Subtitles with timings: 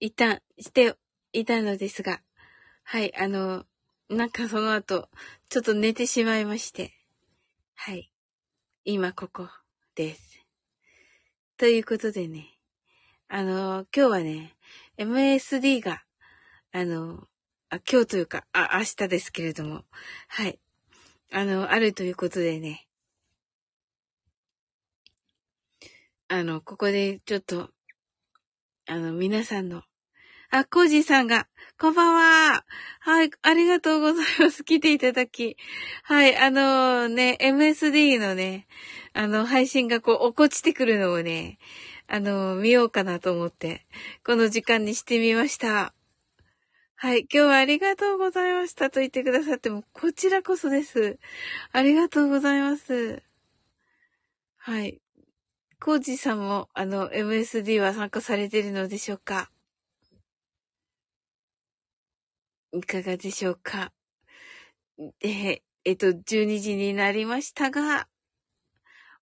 [0.00, 0.94] いた、して
[1.32, 2.20] いたのですが、
[2.84, 3.64] はい、あの、
[4.08, 5.08] なんかその後、
[5.48, 6.92] ちょっと寝てしまいまして、
[7.74, 8.12] はい。
[8.84, 9.48] 今ここ
[9.94, 10.46] です。
[11.56, 12.58] ということでね、
[13.28, 14.56] あの、今日はね、
[14.98, 16.04] MSD が、
[16.72, 17.26] あの、
[17.70, 19.84] あ今日というか、あ、明日ですけれども、
[20.28, 20.60] はい。
[21.32, 22.86] あの、あるということでね、
[26.28, 27.70] あの、ここでちょっと、
[28.88, 29.82] あの、皆さんの、
[30.50, 32.64] あ、コージーさんが、こんばんは。
[33.00, 34.62] はい、ありがとうございます。
[34.62, 35.56] 来ていただき。
[36.04, 38.68] はい、あのね、MSD のね、
[39.12, 41.58] あの、配信がこう、落っこちてくるのをね、
[42.06, 43.84] あの、見ようかなと思って、
[44.24, 45.92] この時間にしてみました。
[46.94, 51.18] はい、今日はありがとうございましたと言ってくださっても、こちらこそです。
[51.72, 53.20] ありがとうございます。
[54.58, 55.00] はい。
[55.78, 59.50] コージさんも、あの、MSD は参加されてるのでしょうか？
[62.72, 63.92] いかがでしょうか？
[65.20, 68.08] え、えっと、12時になりましたが、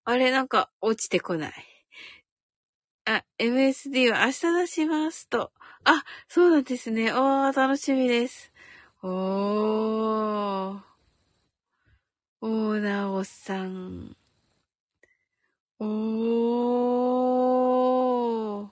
[0.04, 1.52] あれ、なんか、落ちてこない。
[3.06, 5.52] あ、MSD は明日出しますと。
[5.84, 7.12] あ、そうなんですね。
[7.12, 8.52] おー、楽しみです。
[9.02, 10.80] おー。
[12.40, 14.16] おー、なおさん。
[15.86, 18.68] おー。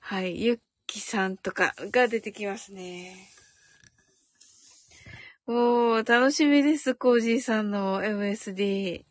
[0.00, 0.42] はい。
[0.42, 3.14] ゆっきさんとかが出てきますね。
[5.46, 6.94] おー、楽しみです。
[6.94, 9.04] コージーさんの MSD。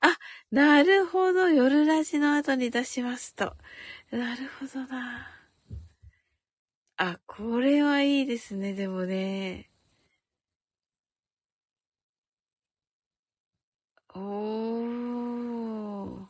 [0.00, 0.16] あ、
[0.52, 1.48] なるほど。
[1.48, 3.56] 夜ラジの後に出しますと。
[4.12, 5.28] なるほどな。
[6.98, 8.74] あ、これはいいですね。
[8.74, 9.68] でもね。
[14.18, 16.26] おー。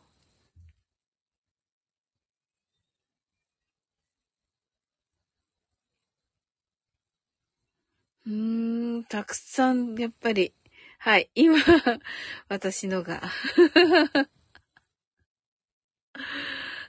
[8.25, 10.53] うーん、たくさん、やっぱり。
[10.99, 11.57] はい、今、
[12.49, 13.21] 私のが。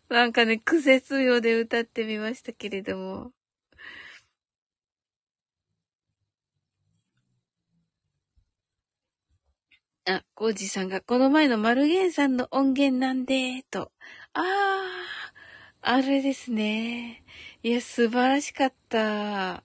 [0.08, 3.32] なんかね、癖強で歌ってみましたけれども。
[10.08, 13.92] あ、コージさんが、この前のマルゲンさんの音源なんで、と。
[14.32, 15.32] ああ、
[15.82, 17.24] あれですね。
[17.62, 19.62] いや、素晴らしかった。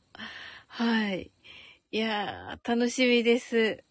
[0.67, 1.31] はい。
[1.91, 3.85] いやー、楽しみです。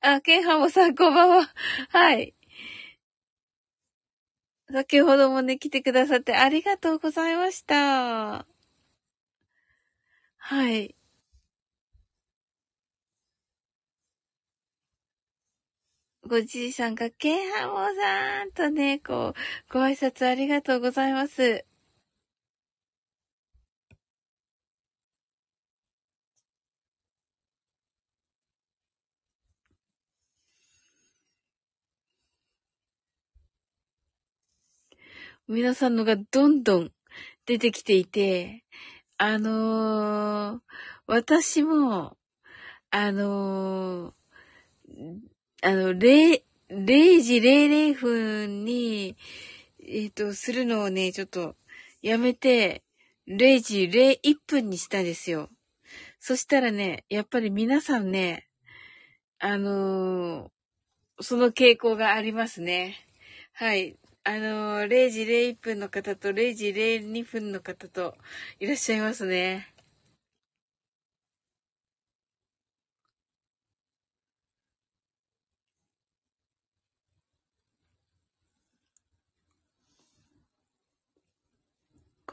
[0.00, 1.52] あ、ケンハモさん、こんばんは。
[1.90, 2.34] はい。
[4.70, 8.46] 先ほどもね、来てくださってありがとうございました。
[10.38, 10.94] はい。
[16.26, 21.66] ごじいさんが、ケンハモさんとね、こう、ご挨拶ありがとうございます。
[35.46, 36.92] 皆さんのがどんどん
[37.46, 38.64] 出てきていて、
[39.18, 40.60] あのー、
[41.06, 42.16] 私も、
[42.90, 45.33] あのー、
[45.66, 49.16] あの、0、0時00分に、
[49.80, 51.56] えっ、ー、と、するのをね、ちょっと、
[52.02, 52.82] やめて、
[53.28, 55.48] 0時01分にしたんですよ。
[56.20, 58.46] そしたらね、やっぱり皆さんね、
[59.38, 62.96] あのー、その傾向がありますね。
[63.54, 63.96] はい。
[64.22, 68.16] あのー、0時01分の方と0時02分の方と
[68.60, 69.73] いらっしゃいますね。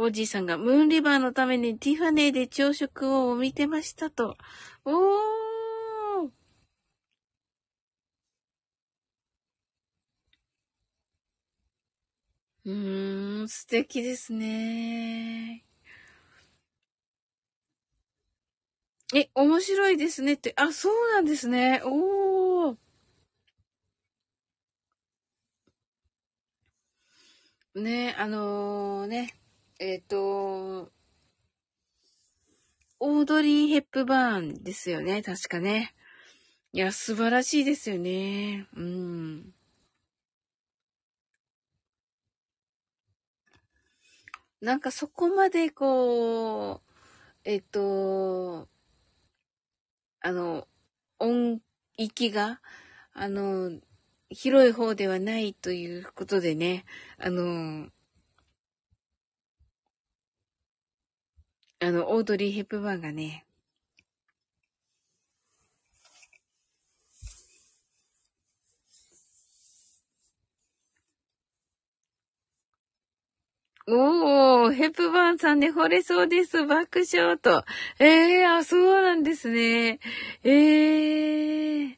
[0.01, 4.35] コージーさんがムーンリバーのためにティファネーで朝食を見てましたと。
[4.84, 6.31] おー
[12.66, 15.63] うーん、素敵ですね。
[19.13, 20.56] え、面白いですねって。
[20.57, 21.80] あ、そうなんですね。
[21.86, 22.77] おー。
[27.75, 29.40] ね、あのー、ね。
[29.83, 30.92] えっ、ー、と、
[33.00, 35.95] オードリー・ヘップバーンですよね、確かね。
[36.72, 38.68] いや、素晴らしいですよね。
[38.75, 39.54] うん。
[44.62, 46.81] なんかそこまでこう、
[47.44, 48.68] えっ、と、
[50.19, 50.68] あの、
[51.18, 51.60] 音
[51.98, 52.62] 域が、
[53.13, 53.72] あの、
[54.30, 56.86] 広い方ではないということでね、
[57.18, 57.89] あの、
[61.81, 63.45] あの、オードリー・ヘップバーンがね、
[73.88, 76.66] おー、ヘップバーンさんで惚れそうです。
[76.68, 77.66] 爆笑と。
[78.00, 80.00] ええー、あ、そうなんですね。
[80.44, 81.98] ええー。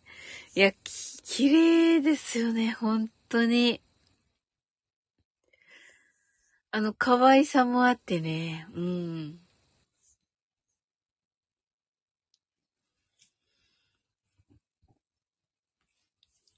[0.55, 3.81] いや、き、綺麗ですよね、本当に。
[6.71, 9.42] あの、可愛さもあってね、うん。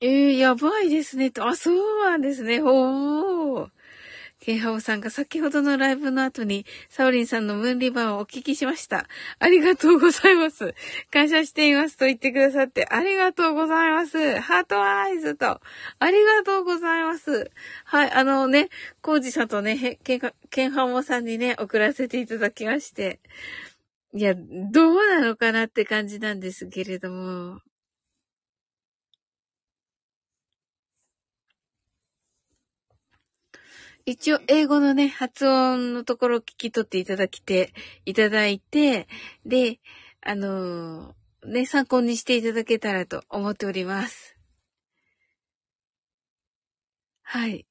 [0.05, 1.31] ええー、やばいですね。
[1.31, 2.61] と、あ、そうなんですね。
[2.61, 3.69] おー。
[4.39, 9.07] ケンハオさんが先ほどのライブの後に、サオリンさんのムーンリバーをお聞きしました。
[9.39, 10.75] ありがとうございます。
[11.09, 14.39] 感謝していますと言ってくださって、ありがとうございます。
[14.41, 15.59] ハートアイズと、あ
[16.11, 17.49] りがとうございます。
[17.85, 18.69] はい、あのね、
[19.01, 20.21] コウジさんとね、ケン
[20.51, 23.19] ケンハモさんにね、送らせていただきまして。
[24.13, 27.61] いや、どうなのかなって感じなんですけれども。
[34.07, 37.73] 一応、英語のね、発音のところを聞き取っていただきて、
[38.05, 39.07] いただいて、
[39.45, 39.79] で、
[40.21, 44.37] あのー、ね、参考にしていただけたらと思っております。
[47.23, 47.65] はい。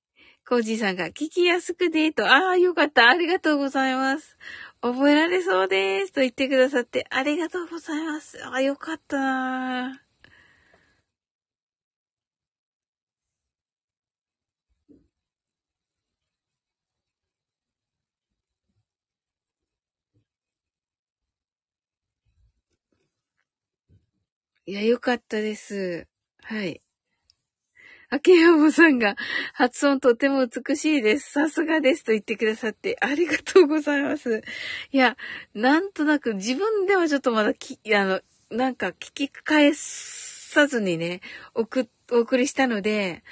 [0.47, 3.09] コージーさんが聞きやすくでと、ああ、よかった。
[3.09, 4.37] ありがとうございます。
[4.83, 6.13] 覚えられそうです。
[6.13, 8.45] と言ってくださって、ありがとうございます。
[8.45, 10.04] ああ、よかったな。
[24.67, 26.07] いや、よかったです。
[26.43, 26.81] はい。
[28.09, 29.15] 秋山さんが
[29.53, 31.33] 発音とても美しいです。
[31.33, 34.43] さすがですと言ってくださってありがとうございます。
[34.91, 35.19] いや、
[35.53, 38.21] なんとなく自分ではちょっとまだき、あの、
[38.51, 41.21] なんか聞き返さずにね、
[41.55, 43.23] 送、お送りしたので、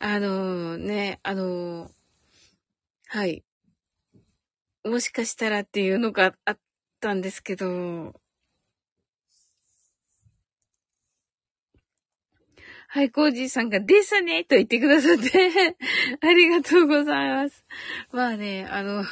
[0.00, 1.90] あのー、ね、あのー、
[3.06, 3.42] はい。
[4.84, 6.58] もしかしたらっていうのがあっ
[7.00, 8.14] たんですけど、
[12.94, 15.50] はい、コージーさんがですねと言ってくださって
[16.24, 17.64] ありがとうございます。
[18.12, 19.04] まあね、あの、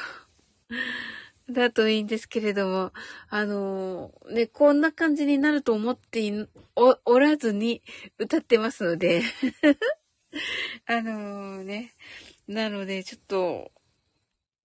[1.51, 2.93] だといいんですけれども、
[3.29, 6.47] あの、ね、こんな感じになると思って
[6.77, 7.83] お、おらずに
[8.19, 9.23] 歌ってますので
[10.87, 11.93] あのね、
[12.47, 13.73] なので、ちょっと、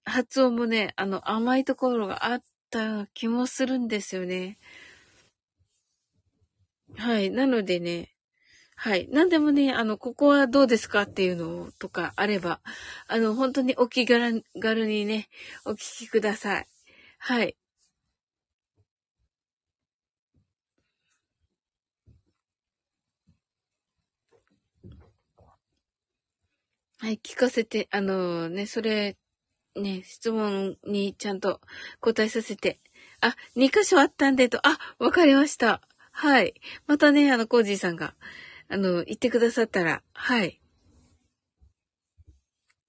[0.05, 4.59] 発音もね、あの、甘いところがあった気もするんですよね。
[6.97, 7.31] はい。
[7.31, 8.13] なのでね、
[8.79, 9.09] はい。
[9.11, 12.59] 何でもね、あの、ここはどうですかっていうのとかあれば、
[13.07, 14.43] あの、本当にお気軽
[14.85, 15.29] にね、
[15.65, 16.67] お聞きください。
[17.17, 17.57] はい。
[26.99, 29.17] はい、聞かせて、あのね、それ、
[29.75, 31.61] ね、質問にちゃんと
[31.99, 32.79] 答えさせて。
[33.21, 35.81] あ、2箇所あったんでと、あ、わかりました。
[36.11, 36.53] はい。
[36.85, 38.13] またね、あの、コージーさんが、
[38.69, 40.59] あの、言ってくださったら、はい。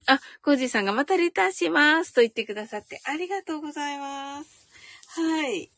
[0.06, 4.66] あ、コージーさんがまたレターしますと言ってくださってありがとうございます。
[5.20, 5.70] はい。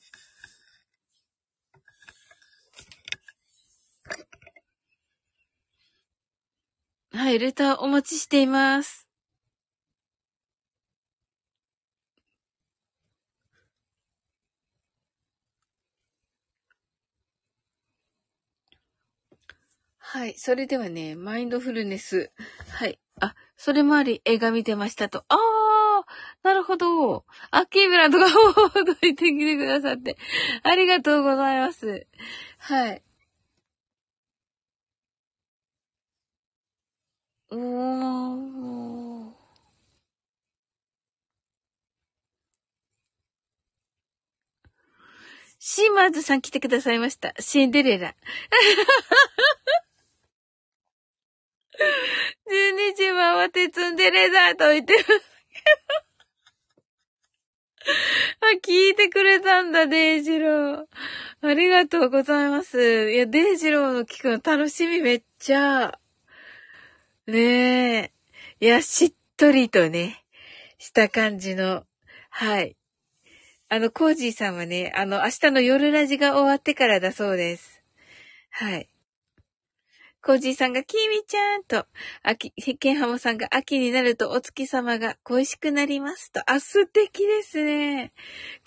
[7.12, 9.10] はい、レターお待ちしています。
[20.12, 20.35] はい。
[20.37, 22.33] それではね、マインドフルネス。
[22.69, 22.99] はい。
[23.21, 25.25] あ、それもあり、映画見てましたと。
[25.29, 26.05] ああ、
[26.43, 27.25] なるほど。
[27.52, 30.17] アッキーブランドが、ほほどいてきてくださって。
[30.64, 32.09] ありがとうございます。
[32.59, 33.02] はい。
[37.52, 39.33] おー。
[45.61, 47.33] シーマーズさん来てくださいました。
[47.38, 48.17] シンデレラ。
[51.79, 55.41] 12時回ってツンデレだと言ってます
[58.43, 60.87] あ、聞いてくれたんだ、デイジロー。
[61.43, 63.11] ありがとうございます。
[63.11, 65.99] いや、デイジローの聞くの楽しみめっちゃ。
[67.27, 68.12] ねえ。
[68.61, 70.23] いや、しっとりとね、
[70.79, 71.85] した感じの。
[72.29, 72.77] はい。
[73.71, 77.83] あの、コージーさんはね、あの、明日の夜ラジが終わってからだそうです。
[78.50, 78.89] はい。
[80.23, 81.87] コージーさんがキミちゃんと、
[82.23, 86.43] 秋、ケンハモさんが秋になるとお月様が恋しくなりますと。
[86.50, 88.12] あ、素敵ですね。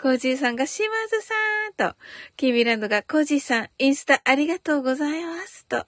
[0.00, 1.34] コージーさんが島津さ
[1.70, 1.96] んと、
[2.36, 5.86] キーミランドがコージーさん、インスタありがとうございますと。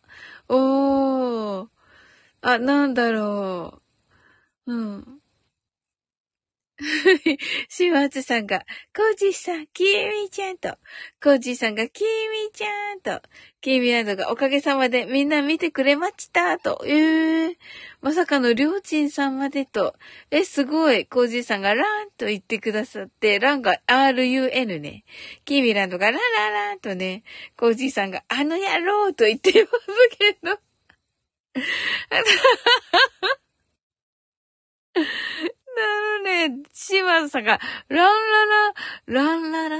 [0.48, 1.68] おー。
[2.42, 3.82] あ、なんだろ
[4.66, 4.72] う。
[4.72, 5.20] うん。
[7.70, 10.76] 島津さんが、コージーさん、キーミちゃんと、
[11.22, 13.22] コージーさんが、キーミちゃんと、
[13.62, 17.56] キーミランドがおかげさまでみんな見てくれましたと、えー、
[18.02, 19.94] まさかのりょうちんさんまでと、
[20.30, 25.04] え、すごい、コージーさんがランと言ってくださって、ランが RUN ね。
[25.46, 27.22] キーミランドがララランとね、
[27.56, 29.76] コージーさんがあの野郎と言ってます
[30.18, 30.58] けど。
[35.76, 38.00] なのね、島津さんが、ラン
[39.06, 39.76] ララ、ランララ、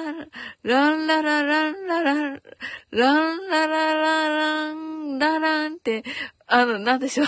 [0.62, 2.40] ランララランララ、
[2.90, 6.04] ランラララランラランって、
[6.46, 7.26] あの、なんでしょう。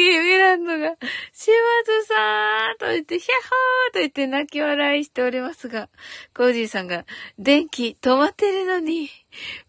[0.00, 0.96] キーミランドが、
[1.30, 1.52] 島
[1.84, 5.90] 津さんと言って、ヒャッホーと言って泣き笑いしておりますが、
[6.34, 7.04] コージーさんが、
[7.38, 9.10] 電気止まってるのに、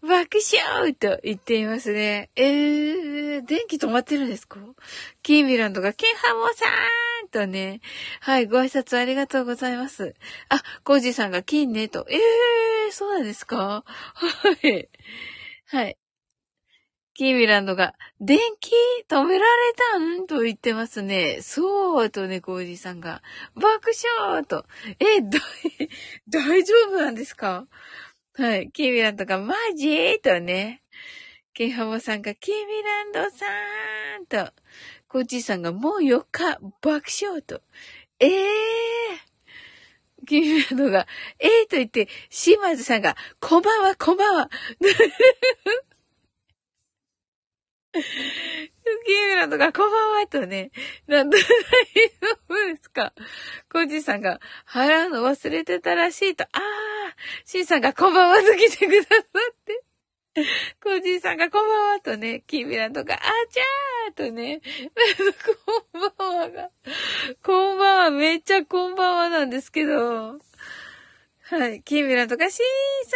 [0.00, 2.30] 爆笑と言っていますね。
[2.34, 4.58] えー、電気止まってるんですか?
[5.22, 6.64] キーミランドが、ケンハモさ
[7.26, 7.82] んとね、
[8.20, 10.14] はい、ご挨拶ありがとうございます。
[10.48, 13.84] あ、コージーさんが金ねと、えー、そうなんですか?
[13.84, 14.26] は
[14.66, 14.88] い。
[15.66, 15.98] はい。
[17.14, 18.72] キーミランドが、電気
[19.08, 20.26] 止められたん？
[20.26, 21.40] と言ってますね。
[21.42, 23.22] そうとね、コージさんが、
[23.54, 23.92] 爆
[24.24, 24.64] 笑と。
[24.98, 25.38] え、だ、
[26.28, 27.66] 大丈夫なんですか？
[28.34, 28.70] はい。
[28.70, 30.20] キーミランドが、マジ？
[30.20, 30.82] とね。
[31.52, 34.52] ケンハモさんが、キーミランドさーんと。
[35.06, 37.60] コージーさんが、もう4日、爆笑と。
[38.20, 40.26] ええー。
[40.26, 41.06] キーミランドが、
[41.38, 44.50] ええー、と言って、島津さんが、こんばんは、こんばんは。
[47.92, 48.02] キー
[49.28, 50.70] ミラとか、こんばんはとね、
[51.06, 51.48] なんだ、大丈
[52.48, 53.12] 夫ですか
[53.70, 56.60] コージさんが、払うの忘れてたらしいと、あー、
[57.44, 59.84] シンさんがこんばんはと来てくださって、
[60.82, 63.18] コジさんがこんばんはとね、キーミラとか、あ
[63.50, 64.62] ちゃーとね、
[65.92, 66.70] こんばんはが、
[67.42, 70.38] こんばんは、めっちゃこんばんはなんですけど、
[71.42, 73.06] はい、キーミラとか、シン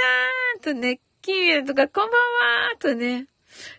[0.61, 2.21] さんとね、キーミラとか、こんばん
[2.71, 3.29] はとね、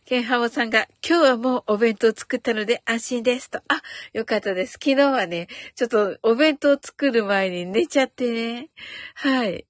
[0.06, 3.60] ケンハモさんが、今日はもうお弁当作ったので安心ですと。
[3.68, 3.82] あ、
[4.14, 4.74] よかったです。
[4.74, 8.70] 昨日はね、ちょっとお弁当作る前に寝ちゃってね。
[9.16, 9.66] はい。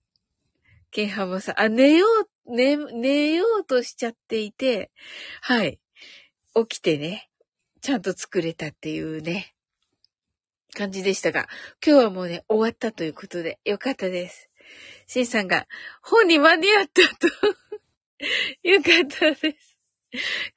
[0.92, 4.92] ケンハモさん、あ、寝よう、寝、寝ようとしちゃっていて、
[5.42, 5.80] はい。
[6.56, 7.30] 起きてね、
[7.82, 9.54] ちゃんと作れたっていうね、
[10.74, 11.48] 感じでしたが、
[11.86, 14.50] 今日はもうね、終わったということで、よかったです。
[15.08, 15.68] シンさんが、
[16.02, 17.28] 本に間に合ったと
[18.64, 19.67] よかったです。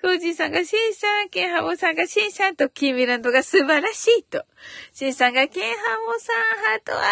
[0.00, 4.44] コージーさんがシンさん、ケンハモさんがシンさんと、キーミランドが素晴らしいと。
[4.92, 7.04] シンさんがケンハモさん、ハートア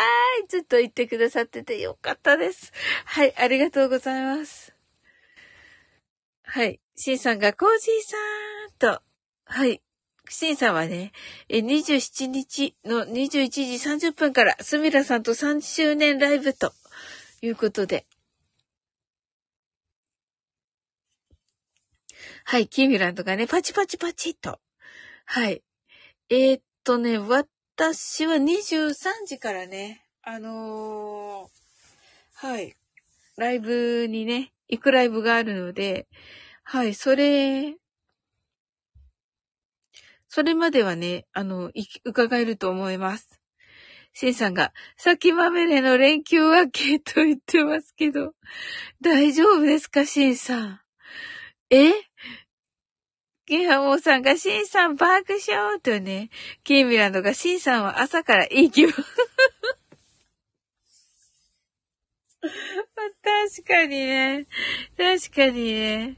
[0.45, 2.73] イズと言ってくださっててよかったです。
[3.05, 4.73] はい、ありがとうございます。
[6.45, 9.03] はい、シンさんがコージーさんと、
[9.45, 9.83] はい、
[10.29, 11.13] シンさんはね、
[11.49, 13.63] 27日の21時
[14.09, 16.73] 30分から、スミラさんと3周年ライブと
[17.43, 18.07] いうことで、
[22.51, 24.59] はい、キミランドがね、パチパチパチっと。
[25.27, 25.63] はい。
[26.31, 28.95] えー、っとね、私は23
[29.27, 32.75] 時からね、あのー、はい、
[33.37, 36.09] ライブにね、行くライブがあるので、
[36.65, 37.77] はい、それ、
[40.29, 41.71] それまではね、あの、
[42.07, 43.43] 伺えると思います。
[44.15, 48.33] シンさんが、先まめれの連休明けと言ってますけど、
[49.03, 50.88] 大丈夫ですか、シンさん？
[51.71, 51.93] え？
[53.47, 56.29] キハモさんがシンさん爆笑とね、
[56.65, 58.93] キーミランドがシンさんは朝からいい気分。
[62.43, 64.47] 確かにね。
[64.97, 66.17] 確かにね。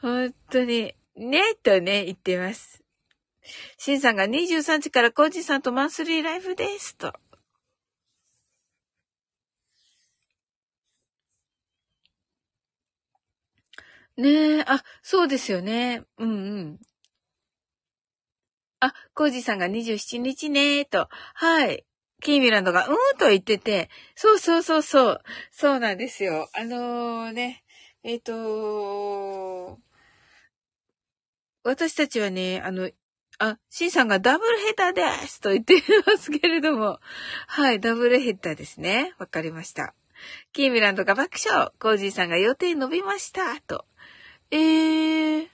[0.00, 0.94] 本当に。
[1.16, 2.82] ね、とね、言ってます。
[3.76, 6.96] シンさんが23時からコージさんとマンスリーライブです。
[6.96, 7.12] と。
[14.18, 16.02] ねえ、あ、そうですよね。
[16.18, 16.78] うんうん。
[18.80, 21.08] あ、コージさんが27日ねーと。
[21.34, 21.84] はい。
[22.20, 25.20] キーミランドが、うーんと言ってて、そうそうそうそう。
[25.52, 26.48] そうなんですよ。
[26.52, 27.62] あのー、ね、
[28.02, 29.78] えっ、ー、と
[31.62, 32.90] 私たちはね、あの、
[33.38, 36.98] あ、シンさんがダブルヘッダーですと言ってますけれども。
[37.46, 39.14] はい、ダブルヘッダーですね。
[39.18, 39.94] わかりました。
[40.52, 41.70] キーミランドが爆笑。
[41.78, 43.60] コージーさんが予定伸びました。
[43.60, 43.84] と。
[44.50, 45.48] ええー。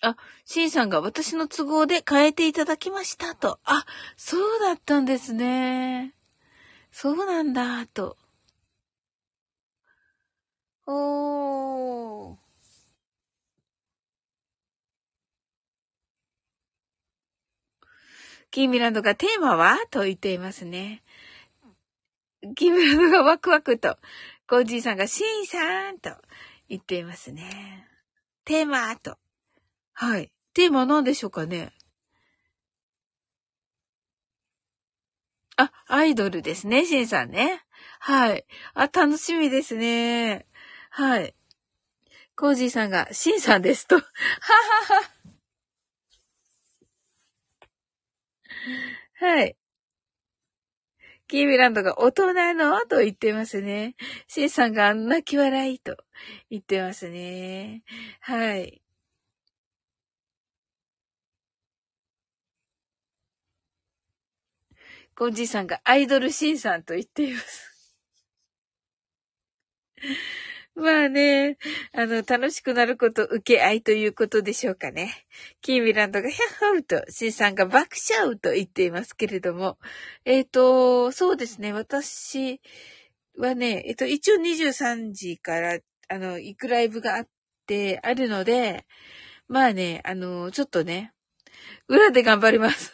[0.00, 3.58] あ、シンさんが私の都合で変えていただきましたと。
[3.64, 3.84] あ、
[4.16, 6.14] そうだったんですね。
[6.92, 8.16] そうなんだ、と。
[10.86, 12.47] おー。
[18.50, 19.78] キーミランドがテーマは？
[19.90, 21.02] と言っていますね。
[22.56, 23.96] キーミランドがワクワクと、
[24.48, 26.10] コージーさんがシーンさんと
[26.68, 27.86] 言っていますね。
[28.44, 29.16] テーマと。
[29.92, 30.30] はい。
[30.54, 31.72] テーマ何でしょうかね
[35.56, 37.62] あ、アイドルですね、シンさんね。
[37.98, 38.46] はい。
[38.74, 40.46] あ、楽しみですね。
[40.90, 41.34] はい。
[42.36, 43.96] コージーさんが、シンさんですと。
[43.96, 44.06] はは
[45.02, 45.10] は。
[49.14, 49.56] はい。
[51.28, 53.96] キーミランドが大人のと言ってますね。
[54.28, 55.96] シンさんが泣き笑いと
[56.50, 57.82] 言ってますね。
[58.20, 58.82] はい。
[65.14, 67.68] コンジーさんがアイドルシンさんと言っています。
[70.80, 71.58] まあね、
[71.92, 75.26] あの、楽しくなること受け合いということでしょうかね。
[75.60, 79.76] キーミランドがヒャッホーと、シンさんが爆笑と言っていますけれども。
[80.24, 82.60] えっ、ー、と、そうですね、私
[83.36, 87.28] はね、えっ、ー、と、一応23時から、あの、行くライブがあっ
[87.66, 88.86] て、あるので、
[89.48, 91.12] まあね、あの、ちょっとね、
[91.88, 92.92] 裏で頑張ります。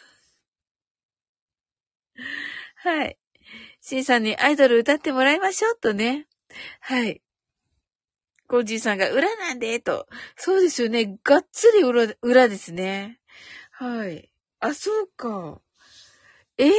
[2.77, 3.17] はい。
[3.81, 6.27] シンさんにアイドル歌ってもらいましょうとね。
[6.79, 7.21] はい。
[8.47, 10.07] コージーさんが裏なんで、と。
[10.35, 11.17] そうですよね。
[11.23, 13.19] がっつり裏、裏ですね。
[13.71, 14.31] はい。
[14.59, 15.61] あ、そうか。
[16.57, 16.69] え？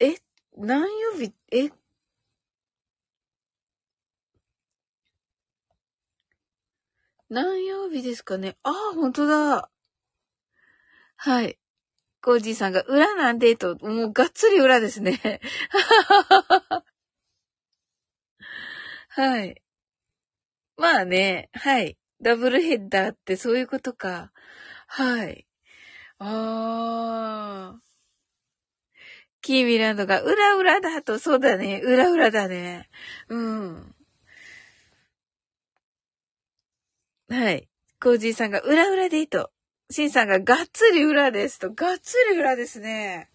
[0.00, 0.16] え？
[0.56, 1.70] 何曜日、え？
[7.28, 9.70] 何曜日ですかねああ、本当だ。
[11.16, 11.58] はい。
[12.22, 15.40] コージーさんが裏なんでと、もうがっつり裏ですね。
[19.08, 19.62] はい。
[20.76, 21.96] まあね、はい。
[22.22, 24.32] ダブルヘッダーってそういうことか。
[24.86, 25.46] はい。
[26.18, 27.86] あー。
[29.42, 31.80] キーミランドが裏裏だと、そうだね。
[31.84, 32.88] 裏裏だね。
[33.28, 33.94] うん。
[37.28, 37.68] はい。
[38.00, 39.50] コージーさんが裏裏でいいと。
[39.90, 41.72] シンさんががっつり裏ですと。
[41.72, 43.30] がっつり裏ですね。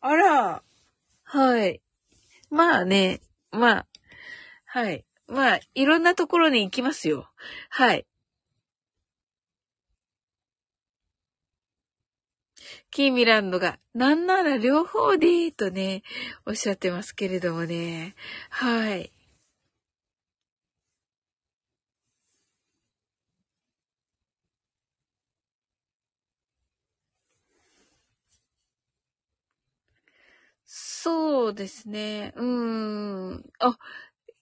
[0.00, 0.62] あら。
[1.22, 1.80] はい。
[2.50, 3.20] まあね。
[3.52, 3.86] まあ。
[4.66, 5.04] はい。
[5.28, 7.28] まあ、いろんなところに行きますよ。
[7.70, 8.06] はい。
[12.92, 16.02] キーミランドが、なんなら両方で、とね、
[16.46, 18.14] おっしゃってますけれどもね。
[18.50, 19.10] はい。
[30.66, 32.32] そうですね。
[32.36, 32.44] う
[33.34, 33.44] ん。
[33.58, 33.76] あ、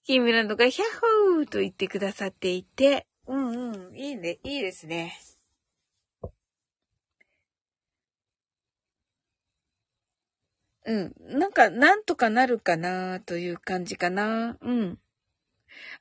[0.04, 5.16] キーミランドがヒャッホーと言ってくださっていて、うんうん、いいね、いいですね。
[10.84, 11.14] うん。
[11.38, 14.56] なんか、なんとかなるかなという感じかな。
[14.60, 14.98] うん。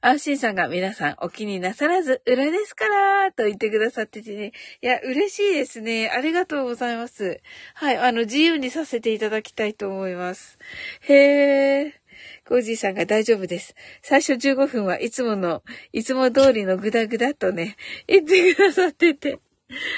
[0.02, 4.52] あ、シンさんが皆さんお気になさらず、裏ですからと言ってくださっててね。
[4.82, 6.10] いや、嬉しいですね。
[6.10, 7.42] ありがとうございます。
[7.76, 10.58] はい、あの、自由にさせていただきたいと思います。
[11.02, 12.01] へー。
[12.48, 13.76] コージーさんが大丈夫です。
[14.02, 17.76] 最初15分はいつもの、いつも通りのグダグダとね、
[18.08, 19.40] 言ってくださってて。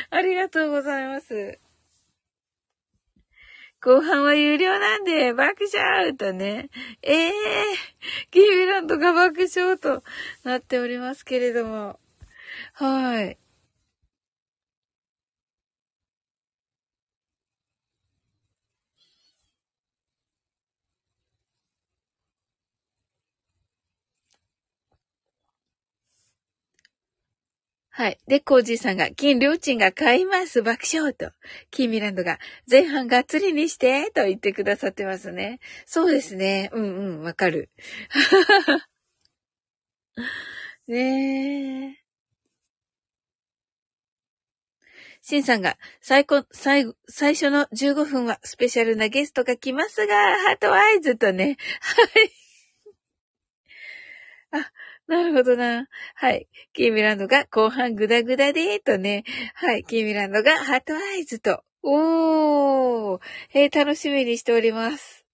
[0.09, 1.59] ありがとうございます。
[3.81, 6.69] 後半は有料なんで、爆笑とね。
[7.01, 7.33] ええー、
[8.31, 10.03] キーミランドが爆笑と
[10.45, 11.99] なっておりますけれども。
[12.73, 13.37] はい。
[27.95, 28.17] はい。
[28.27, 31.31] で、コージーさんが、金両賃が買います、爆笑と。
[31.69, 35.59] キーミランドが、前半がっつりにして、と言ってくださってますね。
[35.85, 36.71] そうですね。
[36.73, 37.69] うんうん、わかる。
[40.87, 42.03] ねえ。
[45.21, 51.57] シンさんが、最高、最、最初の15分はスペシャルなゲストが来ますが、ハートアイズとね。
[51.79, 52.42] はい。
[55.07, 55.87] なるほどな。
[56.15, 56.47] はい。
[56.73, 59.23] キーミランドが後半グダグダでーとね。
[59.55, 59.83] はい。
[59.83, 61.63] キーミランドがハートアイズと。
[61.83, 63.19] おー。
[63.53, 65.25] えー、楽しみにしております。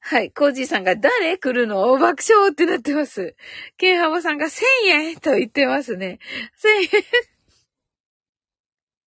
[0.00, 0.30] はい。
[0.32, 1.86] コージーさんが誰来るの？
[1.98, 3.36] 爆笑ってなってます。
[3.76, 6.18] ケンハマさんが1000円と言ってますね。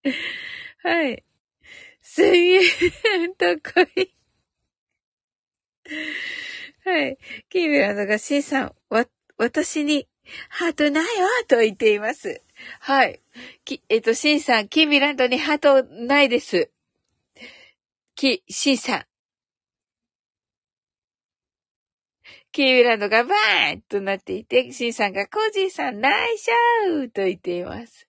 [0.04, 0.12] 1000
[0.86, 1.24] 円はい。
[2.04, 2.24] 1000
[3.24, 4.14] 円高い
[6.92, 7.18] はい。
[7.50, 9.06] キーミランドが C さん、わ、
[9.38, 10.10] 私に
[10.50, 12.42] ハートないわと言っています。
[12.82, 13.22] はい。
[13.64, 16.70] き、えっと、シンさん、キーミランドにハートないです。
[18.16, 19.06] き、シンさん。
[22.52, 28.06] キーミランドがバーンとなっていて、シンさんがコージーさん、ナイシャーと言っています。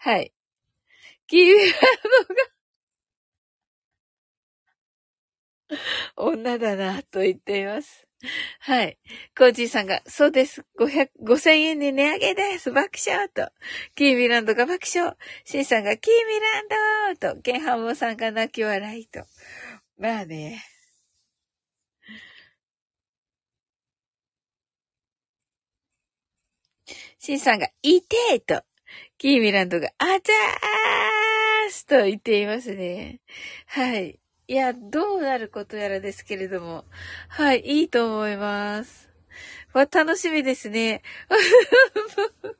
[0.00, 0.34] はい。
[1.26, 1.72] キーミラン
[6.18, 8.07] ドが女だな、と言っています。
[8.60, 8.98] はい。
[9.36, 10.64] コージーさんが、そうです。
[10.78, 12.72] 500、5000円に値上げです。
[12.72, 13.50] 爆笑と。
[13.94, 15.14] キーミランドが爆笑。
[15.44, 19.24] シンさんが、キーミランドと、ケンハモさんが泣き笑いと。
[19.98, 20.64] まあね。
[27.18, 28.64] シンさんが、いてーと。
[29.18, 33.20] キーミランドが、あざーすと言っていますね。
[33.66, 34.18] はい。
[34.50, 36.86] いや、どうなることやらですけれども。
[37.28, 39.10] はい、いいと思います。
[39.74, 41.02] わ、楽しみですね。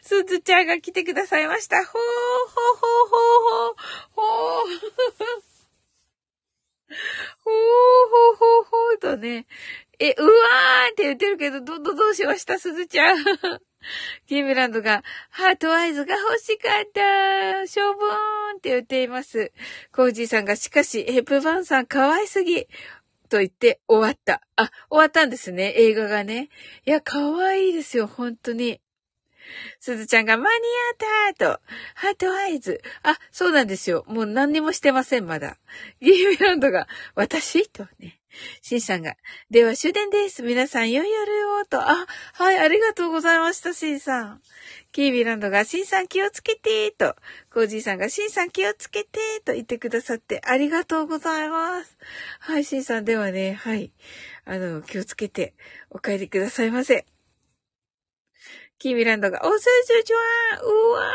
[0.00, 1.76] すずちゃんが来てくださいました。
[1.76, 3.74] ほー、ほー、ほー、ほー、
[4.14, 4.72] ほー、ほー。
[7.40, 7.54] ほー、
[8.10, 9.46] ほー、ほー、ほーとね。
[9.98, 13.18] え、うわーって言ってるけど、ど、ど、どうしましたすずちゃん。
[14.26, 19.52] キームランドが、ハートアイズが欲しかったしょぼーんって言っています。
[19.92, 22.66] コージーさんが、しかし、ヘプバンさん可愛すぎ
[23.28, 24.42] と言って終わった。
[24.56, 26.48] あ、終わったんですね、映画がね。
[26.86, 28.80] いや、可愛いですよ、本当に。
[29.78, 31.60] すずちゃんが間に合ったと、
[31.94, 32.82] ハートアイズ。
[33.02, 34.04] あ、そうなんですよ。
[34.08, 35.58] もう何にもしてません、まだ。
[36.00, 37.68] ギーミランドが、私？
[37.68, 38.20] とね。
[38.62, 39.16] シンさんが、
[39.50, 40.42] では終電です。
[40.42, 41.80] 皆さん、良い夜を、と。
[41.80, 44.42] あ、はい、ありがとうございました、シンさん。
[44.92, 47.16] キービランドが、シンさん気をつけて、と。
[47.52, 51.96] コージーさんが、シンさん気をつけて、と言ってくださって、ありがとうございます。
[52.40, 53.92] はい、シンさんではね、はい。
[54.44, 55.54] あの、気をつけて、
[55.90, 57.06] お帰りくださいませ。
[58.78, 61.12] キービランドが、おすすちゅわーうわ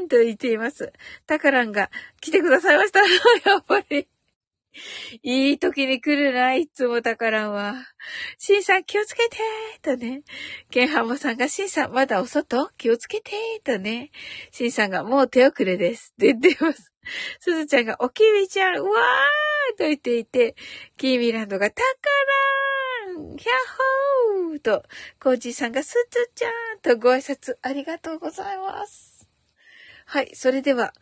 [0.00, 0.92] ーんと言っています。
[1.26, 1.90] タカランが、
[2.20, 3.00] 来てくださいました。
[3.48, 4.08] やっぱり。
[5.22, 7.74] いい時に来るな、いつも宝は。
[8.38, 9.38] シンさん気をつけて
[9.82, 10.22] とね。
[10.70, 12.70] ケンハモさんが、シンさんまだお外？
[12.76, 13.32] 気をつけて
[13.64, 14.10] とね。
[14.50, 16.12] シンさんが、もう手遅れです。
[16.14, 16.92] って言ってます。
[17.40, 20.54] すずちゃんが、おきみちゃん、うわーと言っていて、
[20.96, 24.84] キーミランドが、宝ーヒャッホーと、
[25.20, 29.28] コージーさんが、すずちゃんとご挨拶ありがとうございます。
[30.06, 30.92] はい、それでは、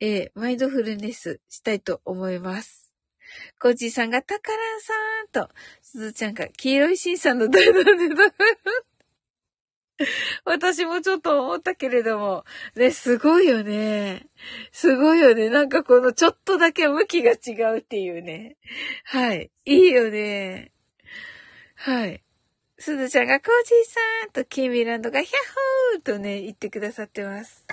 [0.00, 2.87] えー、マインドフルネスしたいと思います。
[3.60, 4.92] コージーさんが、タカランさ
[5.24, 7.92] んと、すずちゃんが、黄色いシンさんの大団で
[10.44, 12.44] 私もちょっと思ったけれども、
[12.76, 14.26] ね、すごいよね。
[14.70, 15.50] すごいよね。
[15.50, 18.56] なんかこのちょっとだけ向きが違うっていうね。
[19.04, 19.50] はい。
[19.64, 20.72] いいよね。
[21.74, 22.22] はい。
[22.78, 25.36] すずちゃんがコージーさんとキーミランドがヒャッ
[25.94, 27.66] ホーとね、言ってくださってます。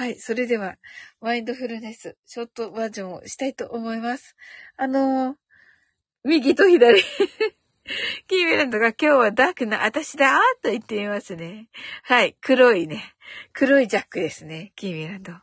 [0.00, 0.14] はい。
[0.18, 0.76] それでは、
[1.20, 4.34] マインドフルネス、ショートバージョンをしたいと思います。
[4.78, 5.36] あのー、
[6.24, 7.02] 右と左。
[8.26, 11.68] キーミランドが今日はダークな私だーと言っていますね。
[12.04, 12.34] はい。
[12.40, 13.14] 黒いね。
[13.52, 14.72] 黒いジャックですね。
[14.74, 15.34] キーミランド。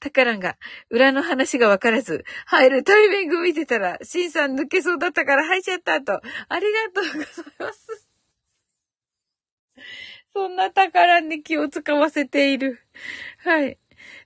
[0.00, 0.56] タカランが、
[0.88, 6.14] 裏の話がわからず、入るタイミング見てたら、シンさん抜けそうだったから入っちゃったと。
[6.48, 8.08] ありがとうございます。
[10.34, 12.80] そんな宝に気を使わせている。
[13.44, 13.78] はい。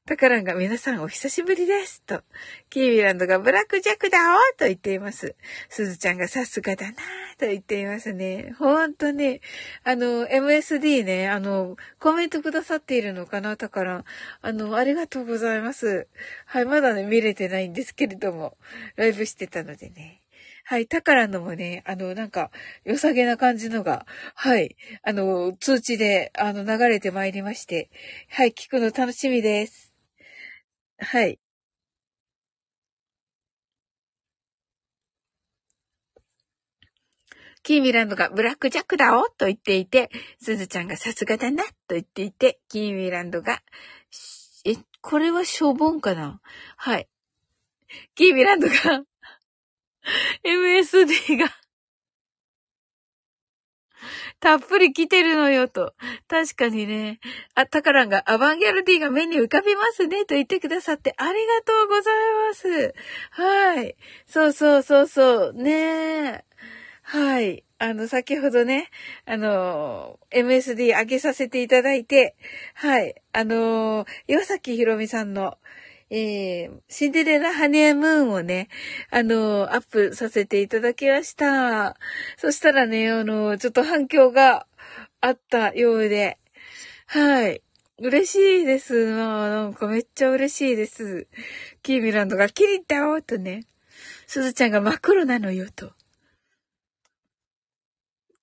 [0.07, 2.01] タカランが皆さんお久しぶりです。
[2.03, 2.23] と。
[2.71, 5.35] キーミランドがブラックジャックだおと言っています。
[5.69, 6.93] すずちゃんがさすがだな
[7.41, 8.55] と言っていますね。
[8.57, 9.41] ほんとね。
[9.83, 14.05] あの、MSD ね、あの、コメントくださっているのかなタカラン。
[14.43, 16.07] あの、ありがとうございます。
[16.45, 18.57] はい、まだね、見れてないんですけれども、
[18.95, 20.23] ライブしてたのでね。
[20.63, 22.53] はい、タカランのもね、あの、なんか、
[22.85, 27.91] 良さげな感じのが、はい、あの、通知で、あの、流れてまいりまして、
[28.29, 29.96] はい、聞くの楽しみです。
[30.99, 31.39] はい。
[37.63, 40.09] キーミランドがブラックジャックだおと言っていて、
[40.41, 43.61] すずちゃんがさすがだなと言っていて、キーミランドが、
[44.65, 46.41] え、これはしょぼんかな？
[46.77, 47.09] はい。
[48.15, 48.75] キーミランドが
[50.45, 51.49] MSD が
[54.41, 55.95] たっぷり来てるのよと。
[56.29, 57.21] 確かにね。
[57.55, 62.15] あ、タカランがアバンギャルディが目に浮かびますねと言ってくださってありがとうござい
[62.49, 62.95] ます。
[63.31, 63.97] はい。
[64.27, 65.53] そうそうそうそう。
[65.55, 66.45] ねえ。
[67.03, 67.65] はい。
[67.79, 68.89] あの、先ほどね、
[69.27, 72.35] あの、MSD 上げさせていただいて、
[72.75, 73.15] はい。
[73.33, 75.59] あの、岩崎ひろみさんの、
[76.09, 78.69] えー、シンデレラハニームーンをね、
[79.11, 81.97] あの、アップさせていただきました。
[82.37, 84.67] そしたらね、あの、ちょっと反響が
[85.21, 86.39] あったようで、
[87.07, 87.63] はい。
[87.99, 89.07] 嬉しいです。
[89.13, 91.27] まあ、なんかめっちゃ嬉しいです。
[91.83, 93.65] キーミランドがキリッだよとね、
[94.27, 95.93] すずちゃんが真っ黒なのよと。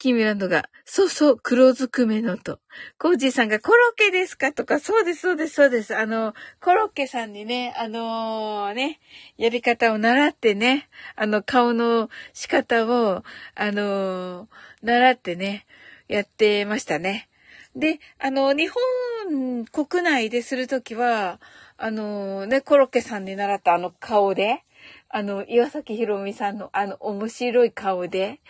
[0.04, 2.60] キーミランドが、そうそう、黒ずくめのと。
[2.98, 5.96] コージーさんが、コロッケですかとか、そうです、そうです、そうです。
[5.96, 9.00] あの、コロッケさんにね、あのー、ね、
[9.38, 13.24] やり方を習ってね、あの、顔の仕方を、
[13.56, 14.48] あのー、
[14.82, 15.66] 習ってね、
[16.10, 17.30] やってましたね。
[17.74, 21.40] で、あの、日本国内でするときは、
[21.78, 24.66] あのね、コロッケさんに習ったあの顔で、
[25.08, 28.42] あの、岩崎宏美さんのあの面白い顔で、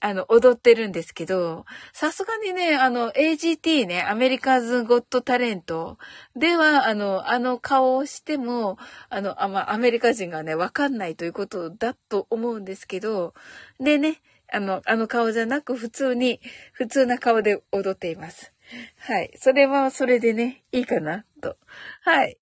[0.00, 5.98] あの、踊ってるんですけど、さすがにね、あの、AGT ね、アメリカズ・ゴット・タレント
[6.36, 8.78] では、あの、あの顔をしても、
[9.10, 13.34] あの、あ、ま、アメリカ人がね、わかんないということだと思うんですけど、
[13.80, 14.20] でね、
[14.52, 16.40] あの、あの顔じゃなく普通に、
[16.72, 18.52] 普通な顔で踊っています。
[18.98, 19.32] はい。
[19.36, 21.56] それはそれでね、いいかな、と。
[22.02, 22.38] はい。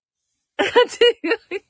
[1.53, 1.65] 違い。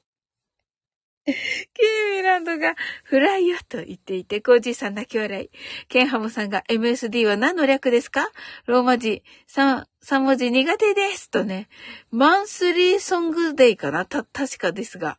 [2.36, 5.50] ランドがフライよと言っていて、コージーさん泣き笑い。
[5.88, 8.28] ケンハモさんが MSD は何の略ですか？
[8.66, 11.68] ローマ字3、3文字苦手ですとね。
[12.10, 14.04] マンスリーソングデイかな？
[14.04, 15.18] た、確かですが。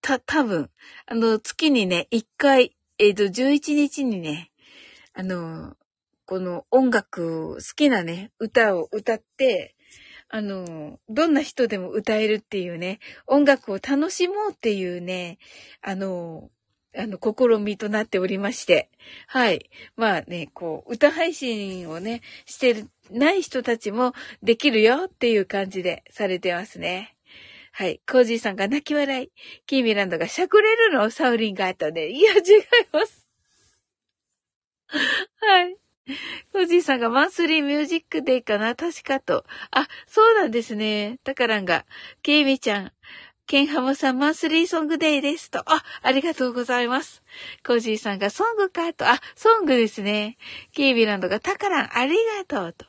[0.00, 0.70] た、多分、
[1.06, 4.52] あの、月にね、1回、えっ、ー、と、11日にね、
[5.12, 5.74] あの、
[6.24, 9.75] この音楽、好きなね、歌を歌って、
[10.28, 15.38] あの、どんな人でも歌えるっていうね、音楽を楽しもうっていうね、
[15.82, 16.50] あの、
[16.96, 18.90] あの、試みとなっておりまして。
[19.26, 19.70] はい。
[19.96, 27.16] まあね、こう、歌配信をね、してる、ない人たちもできるよっていう感じでされてますね。
[27.72, 28.00] はい。
[28.10, 29.30] コージーさんが泣き笑い。
[29.66, 32.08] キーミランドがしゃくれるのサウリンがあったね。
[32.08, 32.42] いや、違い
[32.90, 33.28] ます。
[34.88, 35.76] はい。
[36.52, 38.74] コージーさんがマンスリーミュージックデーかな？
[38.74, 39.44] 確かと。
[39.70, 41.18] あ、そうなんですね。
[41.24, 41.84] タカランが、
[42.22, 42.92] ケイミちゃん、
[43.46, 45.60] ケンハモさんマンスリーソングデーですと。
[45.60, 47.22] あ、ありがとうございます。
[47.64, 49.08] コージーさんがソングかと。
[49.08, 50.36] あ、ソングですね。
[50.72, 52.86] ケイビランドがタカランありがとうと。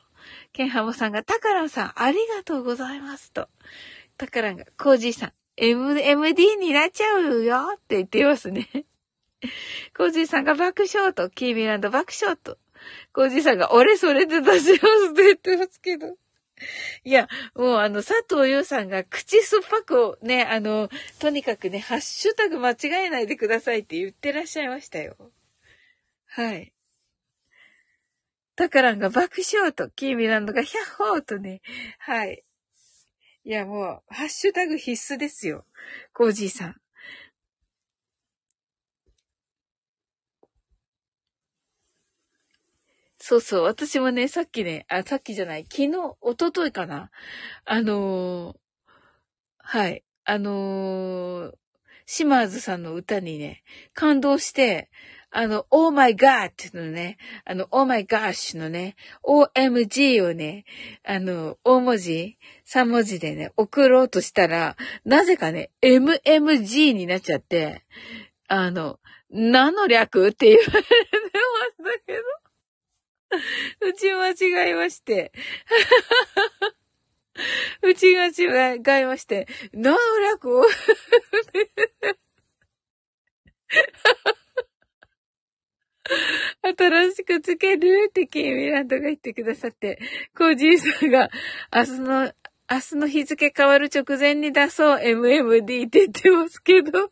[0.52, 3.48] ケンハモさんがタカランさんありがとうございますと。
[4.16, 8.68] タカランがコージーさん M、MD になっちゃうよって言ってますね。
[9.96, 12.58] コージーさんが爆笑と、キービランド爆笑と。
[13.12, 16.16] コージさんが、俺それで出しますって言ってますけど。
[17.04, 20.88] いや、もうあの、佐藤優さんが口酸っぱくね、あの、
[21.18, 25.16] とにかくね、ハッシュタグ間違えないでくださいって言ってらっしゃいましたよ。
[26.26, 26.72] はい。
[28.56, 31.60] タカランが爆笑と、キーミランドがヒャッホーとね、
[32.00, 32.42] はい。
[33.44, 35.64] いや、もう、ハッシュタグ必須ですよ。
[36.12, 36.80] コージーさん。
[43.28, 43.62] そうそう。
[43.64, 45.64] 私もね、さっきね、あ、さっきじゃない。
[45.64, 47.10] 昨日、おとといかな。
[47.66, 48.56] あのー、
[49.58, 50.02] はい。
[50.24, 51.54] あのー、
[52.06, 54.88] 島津さんの歌にね、感動して、
[55.30, 60.64] あの、Oh my God のね、あの、Oh my gosh のね、OMG をね、
[61.04, 67.84] あの、大文字、3文字でね、送ろうとしたら、なぜかね、MMG になっちゃって、
[68.46, 72.47] あの、何の略って言われてましたけど。
[73.80, 75.32] うち間違えまして。
[77.82, 80.64] うちが違いまして、何の略を
[86.62, 90.00] 新しくつけるってキーミランドが言ってくださって、
[90.36, 91.30] コージーさんが
[91.74, 92.32] 明日の、
[92.70, 97.10] 明日の日付変わる直前に出そう MMD って言ってますけど。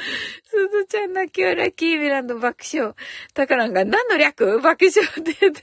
[0.00, 2.94] すずちゃん泣き笑い、キーミランド爆笑。
[3.32, 4.60] タカランが何の略？
[4.60, 5.62] 爆笑って言って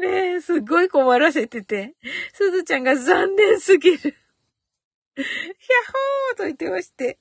[0.00, 1.94] ねえ、すっごい困らせてて。
[2.32, 3.98] すずちゃんが残念すぎる。
[3.98, 7.18] ヒャッホーと言ってまして。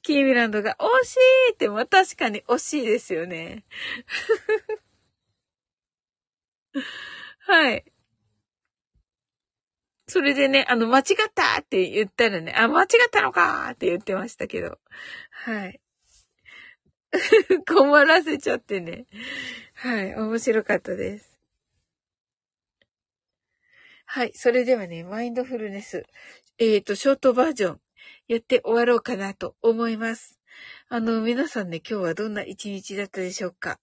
[0.00, 1.16] キーミランドが惜し
[1.50, 3.64] いって、まあ確かに惜しいですよね。
[7.40, 7.84] はい。
[10.08, 14.78] それでね、あの、間違ったって言ったらね、あ、間違ったのかって言ってましたけど。
[15.30, 15.80] はい。
[17.68, 19.06] 困らせちゃってね。
[19.74, 21.38] はい、面白かったです。
[24.06, 26.06] はい、それではね、マインドフルネス、
[26.56, 27.80] えっ、ー、と、ショートバージョン、
[28.28, 30.40] やって終わろうかなと思います。
[30.88, 33.78] あの、皆さんね、今日はどんな一日だったでしょうか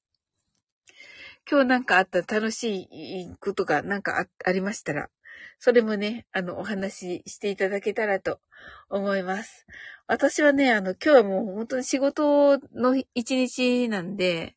[1.50, 5.12] 今日なんかあった楽しいことがなんかありましたら、
[5.60, 8.40] それもね、あの、お話ししていただけたらと
[8.90, 9.66] 思います。
[10.08, 14.56] 私はね、あの、今日はもう本当に仕事の一日なんで、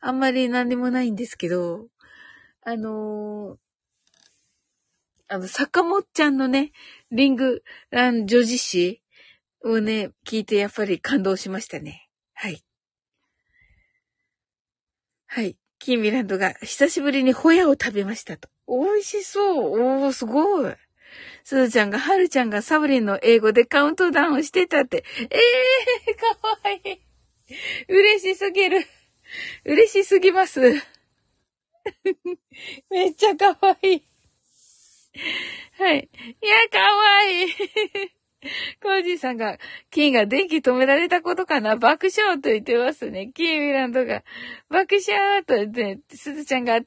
[0.00, 1.86] あんまり何でもないんですけど、
[2.62, 3.56] あのー、
[5.28, 6.72] あの、坂本ちゃんのね、
[7.10, 9.02] リングラン女子誌
[9.64, 12.08] をね、聞いてやっぱり感動しましたね。
[12.34, 12.62] はい。
[15.26, 15.56] はい。
[15.78, 18.48] キーミランドが久しぶりにホヤを食べましたと。
[18.68, 19.80] 美味しそう。
[19.80, 20.74] おー、すごい。
[21.44, 25.04] すずちゃんが、はるちゃんがサブリンの英語でカウントダウンしてたって。
[25.18, 27.00] ええー、かわいい。
[27.88, 28.84] 嬉しすぎる。
[29.64, 30.60] 嬉しすぎます。
[32.90, 34.02] めっちゃかわいい。
[35.78, 36.08] はい。
[36.42, 37.52] いや、かわいい。
[38.82, 39.58] コージーさんが、
[39.90, 41.76] キーが電気止められたことかな？
[41.76, 43.30] 爆笑と言ってますね。
[43.34, 44.22] キーミランドが、
[44.68, 46.84] 爆笑と言って、すずちゃんが、10、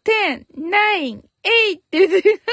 [0.55, 0.69] 9、
[1.13, 1.21] 8っ
[1.89, 2.41] て言って、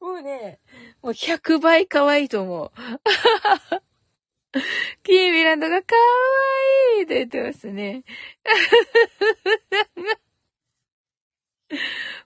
[0.00, 0.60] もうね、
[1.02, 2.70] もう100倍可愛いと思う。
[5.02, 5.96] キーミランドが可
[6.98, 8.04] 愛いと言ってますね。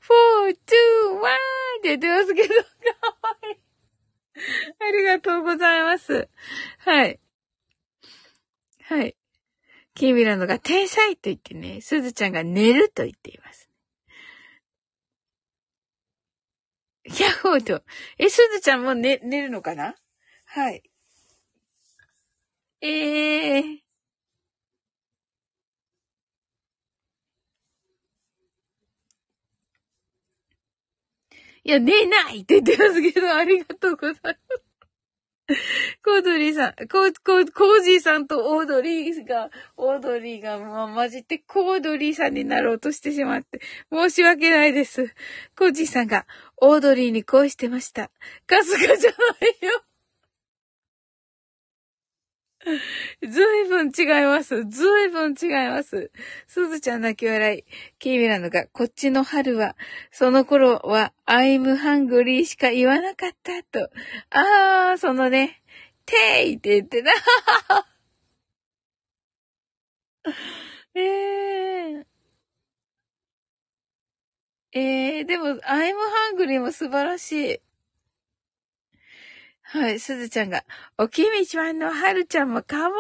[0.01, 1.35] フォー、ツー、ワン
[1.79, 2.61] って言ってますけど、可
[3.43, 3.57] 愛い。
[4.79, 6.29] ありがとうございます。
[6.79, 7.21] はい。
[8.83, 9.17] はい。
[9.95, 13.69] キーミランドが天才と言ってね、すずちゃんが寝ると言っています。
[17.05, 17.83] ヤッホーと。
[18.19, 19.97] え、すずちゃんも寝、寝るのかな？
[20.45, 20.83] はい。
[22.81, 23.88] ええー。
[31.69, 34.39] いや、寝ないって言ってますけど、ありがとうございます。
[36.03, 43.61] コードリーさん、コー、コー、コージーさんとオードリーが、オードリーが、ま、混じってコードリーさんになろうとしてしまって、
[43.93, 45.15] 申し訳ないです。
[45.59, 46.27] コージーさんが、
[46.57, 48.11] オードリーに恋してました。
[48.47, 49.17] カスカじゃな
[49.67, 49.88] いよ。
[53.29, 54.65] ずいぶん違います。
[54.67, 56.11] ずいぶん違います。
[56.47, 57.65] すずちゃん泣き笑い。
[57.99, 59.77] キーミランドが、こっちの春は、
[60.11, 63.91] その頃は、I'm hungry しか言わなかったと。
[64.31, 65.63] あー、そのね、
[66.05, 67.11] ていって言ってた。
[70.95, 72.05] えー。
[74.73, 75.95] えー、でも、I'm
[76.37, 77.61] hungry も素晴らしい。
[79.71, 80.65] はい、すずちゃんが、
[80.97, 82.91] おきみちゃんのはるちゃんもかわ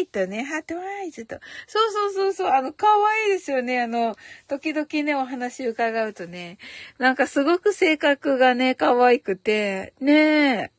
[0.00, 1.38] いいとね、ハートワイズと。
[1.68, 3.80] そうそうそうそう、あの、かわいいですよね。
[3.80, 4.16] あの、
[4.48, 6.58] 時々ね、お話伺うとね、
[6.98, 10.72] なんかすごく性格がね、可愛くて、ねえ。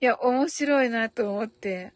[0.00, 1.92] いや、面白いなと思って。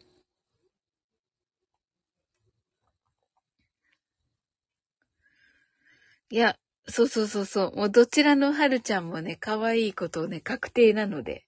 [6.29, 7.75] いや、そうそうそうそう。
[7.75, 11.45] もうどちらのはるちゃんもね、可愛いことをね、確定なので。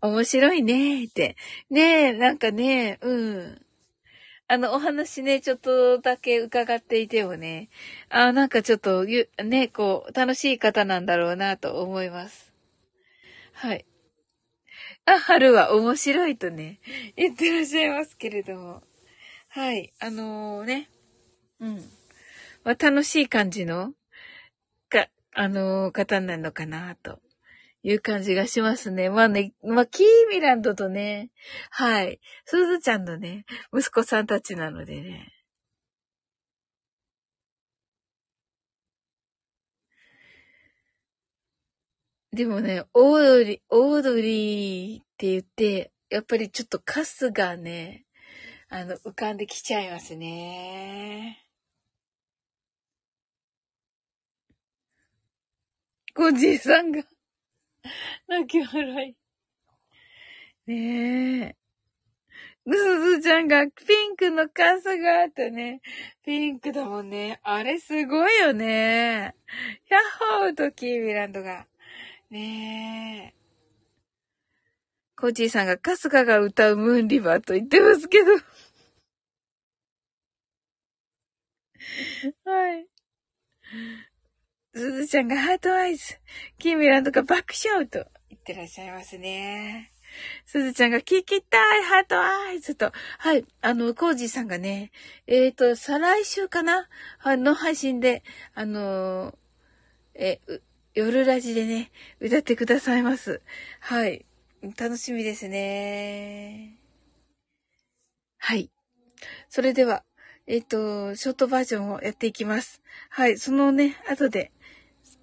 [0.00, 1.36] 面白いねーって。
[1.70, 3.62] ねえ、なんかね、うん。
[4.48, 7.68] あの、お話ね、ちょっとだけ伺っていてもね、
[8.08, 12.52] あなんかちょっと、ゆ、ね、こう、楽しい方なんだろうなと思います。
[13.52, 13.84] はい。
[15.04, 16.80] あ、春は面白いとね、
[17.16, 18.82] 言ってらっしゃいますけれども。
[19.48, 19.92] はい。
[19.98, 20.88] あのー、ね。
[21.58, 21.76] うん。
[22.62, 23.94] まあ、楽しい感じの
[25.38, 27.20] あの方なのかな、と
[27.82, 29.10] いう感じがしますね。
[29.10, 31.30] まあね、まあ、キーミランドとね、
[31.70, 35.32] はい、すずちゃんのね、息子さんたちなのでね。
[42.32, 48.06] でもね、オードリー、オードリーって言って、やっぱりちょっとカスがね、
[48.70, 51.45] あの、浮かんできちゃいますね。
[56.16, 57.02] ごじいさんが
[58.26, 59.14] 泣き笑
[60.66, 60.72] い。
[60.72, 61.56] ねえ。
[62.64, 65.82] ぐすずちゃんがピンクのカスがあったね。
[66.24, 67.38] ピンクだもんね。
[67.44, 69.34] あれすごいよね。
[69.90, 70.00] ヤッ
[70.40, 71.66] ホーとキーミランドが。
[72.30, 73.36] ねえ。
[75.16, 78.32] コーチーさんがカスカが歌うムーンリバーと言ってますけど。
[82.44, 82.86] はい。
[84.76, 86.18] すずちゃんが heart eyes、
[86.58, 89.90] キーミランドが爆笑と言ってらっしゃいますね。
[90.44, 92.92] すずちゃんが聞きたい、 heart eyes と。
[93.18, 93.46] はい。
[93.62, 94.90] あの、コージーさんがね、
[95.26, 96.88] えっ、ー、と、再来週かな？
[97.24, 98.22] の配信で、
[98.54, 99.36] あのー、
[100.16, 100.40] え、
[100.92, 103.40] 夜ラジでね、歌ってくださいます。
[103.80, 104.26] はい。
[104.78, 106.76] 楽しみですね。
[108.36, 108.70] はい。
[109.48, 110.04] それでは、
[110.46, 112.82] えっ、ー、と、ショートバージョンをやっていきます。
[113.08, 113.36] はい。
[113.38, 114.52] そのね、後で、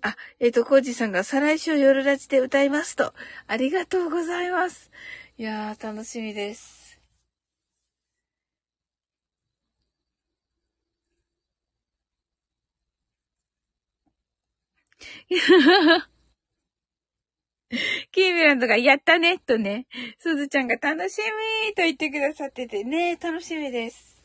[0.04, 3.14] あ、えっ、ー、と、コージさんが再来週夜ラジで歌いますと。
[3.48, 4.92] ありがとうございます。
[5.38, 7.00] いやー、楽しみです。
[18.12, 19.88] キーミランドがやったねとね、
[20.20, 21.20] すずちゃんが楽し
[21.68, 24.24] みと言ってくださっててね、楽しみです。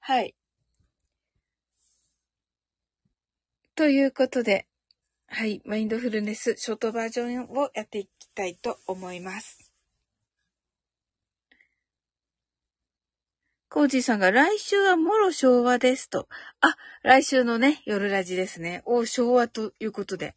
[0.00, 0.34] はい。
[3.74, 4.67] ということで、
[5.30, 9.72] はい、マインドフルネスショートバージョンをやっていきたいと思います。
[13.70, 16.26] コージーさんが来週はもろ昭和ですと。
[16.62, 18.82] あ、来週のね、夜ラジですね。
[18.86, 20.34] お、昭和ということで。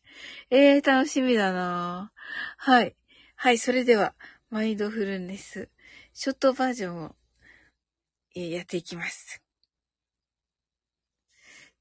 [0.50, 2.12] えー、楽しみだな
[2.58, 2.96] はい。
[3.38, 4.14] はい、それでは、
[4.50, 5.70] マインドフルネス、
[6.14, 7.16] ショートバージョンを、
[8.36, 9.42] えー、やっていきます。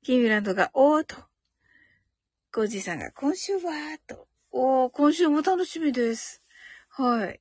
[0.05, 1.30] キーミランドが、おーと。
[2.53, 4.27] コージーさんが、今週はーと。
[4.51, 6.43] おー、今週も楽しみです。
[6.89, 7.41] はい。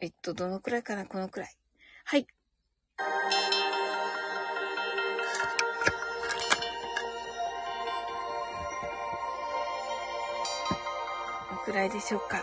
[0.00, 1.04] えっと、どのくらいかな？
[1.04, 1.54] このくらい。
[2.04, 2.26] はい。
[11.50, 12.42] どのくらいでしょうか。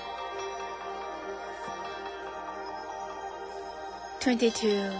[4.21, 4.91] 22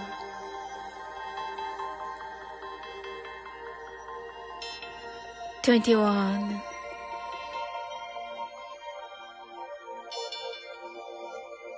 [5.61, 6.61] 21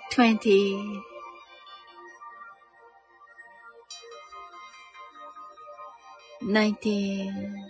[0.10, 1.04] 20
[6.42, 7.64] 19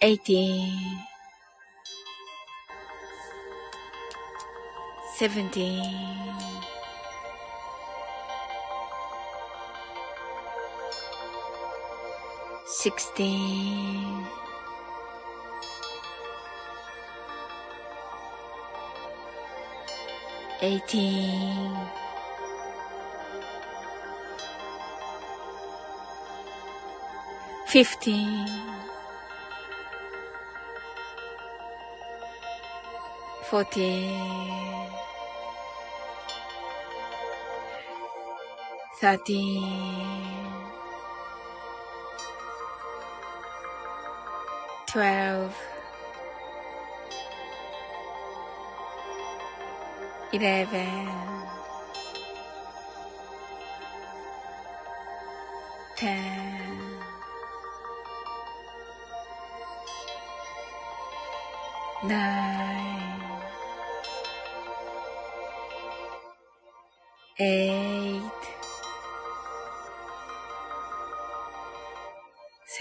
[0.00, 1.03] 18
[5.18, 6.24] seventeen,
[12.66, 14.24] sixteen.
[20.62, 21.76] eighteen,
[27.66, 28.48] fifteen,
[33.50, 34.83] fourteen,
[39.04, 40.16] thirteen,
[44.86, 45.54] twelve.
[50.32, 51.06] eleven,
[55.96, 56.18] ten,
[62.08, 63.20] nine,
[67.38, 68.23] eight,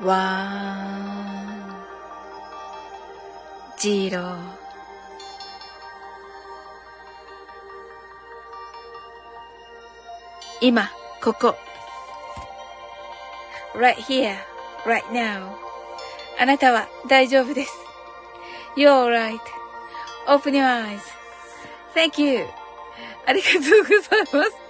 [0.00, 1.74] one,
[3.78, 4.36] zero.
[10.60, 10.90] 今、
[11.22, 11.54] ここ。
[13.74, 14.36] right here,
[14.84, 15.54] right now.
[16.38, 17.72] あなたは大丈夫です。
[18.76, 19.08] You're
[20.26, 20.98] right.Open your
[21.94, 22.46] eyes.Thank you.
[23.26, 24.65] ありがとうございます。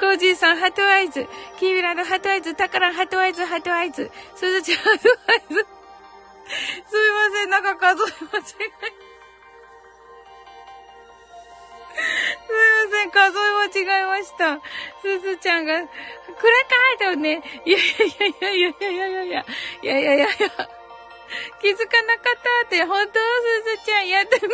[0.00, 1.26] コージーさん、ハトアイズ。
[1.58, 2.54] キーミラのハトアイズ。
[2.54, 4.10] タカラン、ハトアイズ、ハトアイズ。
[4.34, 5.54] すずちゃん、ハトアイズ。
[5.56, 8.44] すいません、なんか数え間違え。
[8.44, 8.56] す
[12.50, 13.42] いません、数え
[13.84, 14.60] 間違えました。
[15.00, 15.88] すずちゃんが、これ
[16.98, 17.82] かいとね、いやい
[18.18, 19.44] やいやいやいやいやいやいや、
[19.82, 20.28] いやいやいや、
[21.60, 23.12] 気づかなかったって、本当？
[23.12, 24.48] すずちゃんやってく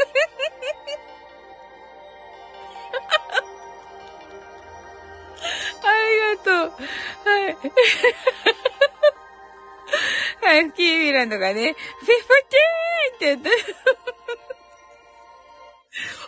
[6.18, 6.72] がとう。
[7.28, 7.56] はい。
[10.42, 12.12] はい、 キーミランドがね、フィフ
[13.18, 13.50] ティーンって言って。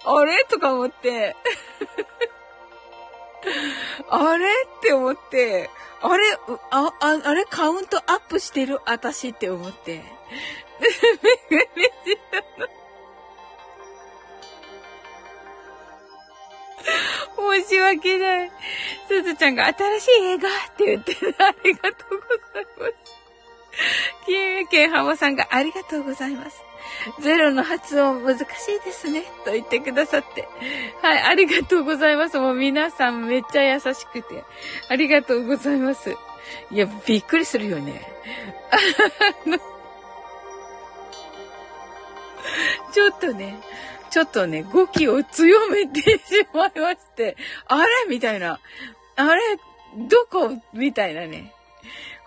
[0.05, 0.45] あれ？
[0.45, 1.37] とか思って、
[4.11, 4.47] あれ？
[4.47, 4.49] っ
[4.81, 5.71] て思って、
[6.01, 6.25] あれ、
[6.71, 7.45] あ、あ、あれ？
[7.45, 8.81] カウントアップしてる？
[8.87, 10.03] 私って思って。
[17.63, 18.53] 申し訳ない。
[19.09, 23.23] すずちゃんが新しい映画って言ってるありがとうございます。
[24.27, 26.63] キーケンハモさんがありがとうございます。
[27.21, 28.47] ゼロの発音難しい
[28.85, 29.23] ですね。
[29.45, 30.49] と言ってくださって。
[31.01, 32.39] はい、ありがとうございます。
[32.39, 34.45] もう皆さんめっちゃ優しくて。
[34.89, 36.17] ありがとうございます。
[36.71, 38.03] いや、びっくりするよね。
[42.93, 43.59] ちょっとね、
[44.13, 46.19] ちょっとね、語気を強めてし
[46.53, 47.35] まいまして、
[47.67, 47.87] あれ？
[48.11, 48.61] みたいな。
[49.17, 49.41] あれ？
[50.07, 50.63] どこ？
[50.75, 51.55] みたいなね。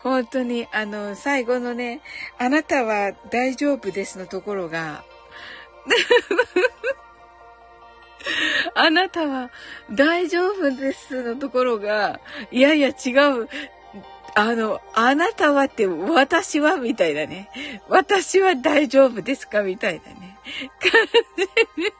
[0.01, 2.01] 本当に、あの、最後のね、
[2.39, 5.03] あなたは大丈夫ですのところが、
[8.73, 9.51] あなたは
[9.91, 12.19] 大丈夫ですのところが、
[12.51, 13.11] いやいや違
[13.41, 13.47] う。
[14.33, 16.77] あの、あなたはって私は？
[16.77, 17.49] みたいなね。
[17.89, 19.61] 私は大丈夫ですか？
[19.61, 20.24] みたいなね。
[20.79, 20.91] 感
[21.37, 21.91] じに、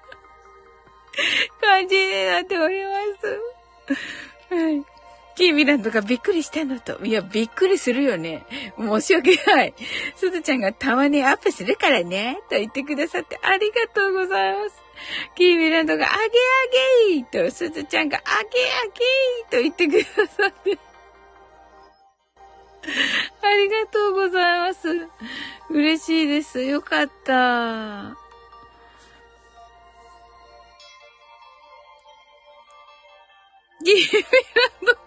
[1.61, 2.91] 感じになっておりま
[4.49, 4.55] す。
[4.55, 4.85] はい。
[5.35, 7.03] キーミランドがびっくりしたのと。
[7.05, 8.45] いや、びっくりするよね。
[8.77, 9.73] 申し訳ない。
[10.15, 12.39] すずちゃんがたまにアップするからね。
[12.49, 14.75] と言ってくださってありがとうございます。
[15.35, 16.27] キーミランドがあげあ
[17.11, 20.77] げーと、すずちゃんがあげあげーと言ってくださって。
[23.41, 24.87] ありがとうございます。
[25.69, 26.61] 嬉しいです。
[26.61, 28.15] よかった。
[33.85, 34.99] キーミランドが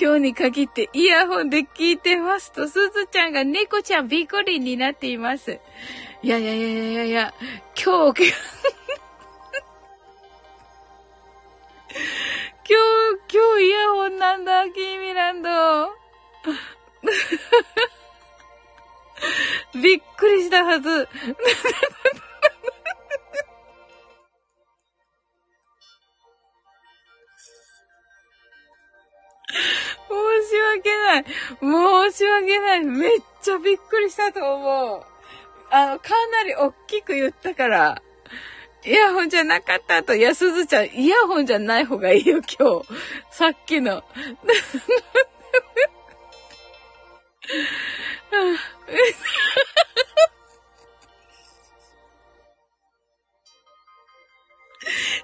[0.00, 5.58] 今日に限ってイヤホンで聞いてますと、すずちゃんが猫ちゃんビコリンになっています。
[6.22, 7.34] いやいやいやいやいや、
[7.74, 8.34] 今日、今日、
[13.32, 15.48] 今日イヤホンなんだ、キーミランド。
[19.82, 21.08] びっくりしたはず。
[29.48, 29.54] 申
[30.48, 31.24] し訳ない。
[32.12, 32.84] 申し訳ない。
[32.84, 33.10] めっ
[33.42, 35.02] ちゃびっくりしたと思う。
[35.70, 38.02] あの、かなり大きく言ったから。
[38.84, 42.86] イヤホンじゃなかったと、やすずちゃん、イヤホンじゃない方がいいよ、今日。
[43.30, 44.02] さっきの。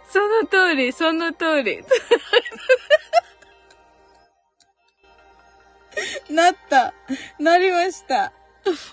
[0.09, 1.83] その通り、その通り。
[6.30, 6.95] なった。
[7.38, 8.32] なりました。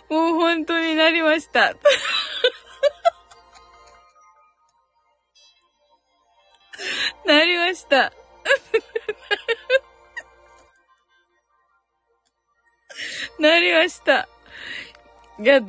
[0.10, 1.74] もう本当になりました。
[7.26, 8.12] なりました。
[13.40, 14.28] なりました。
[15.40, 15.62] いや、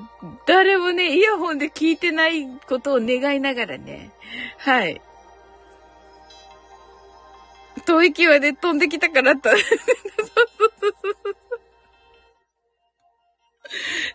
[0.46, 4.10] 誰もね、イヤホンで聞いてないことを願いながらね。
[4.58, 5.00] はい。
[7.86, 9.50] 遠い際で飛んできたからと。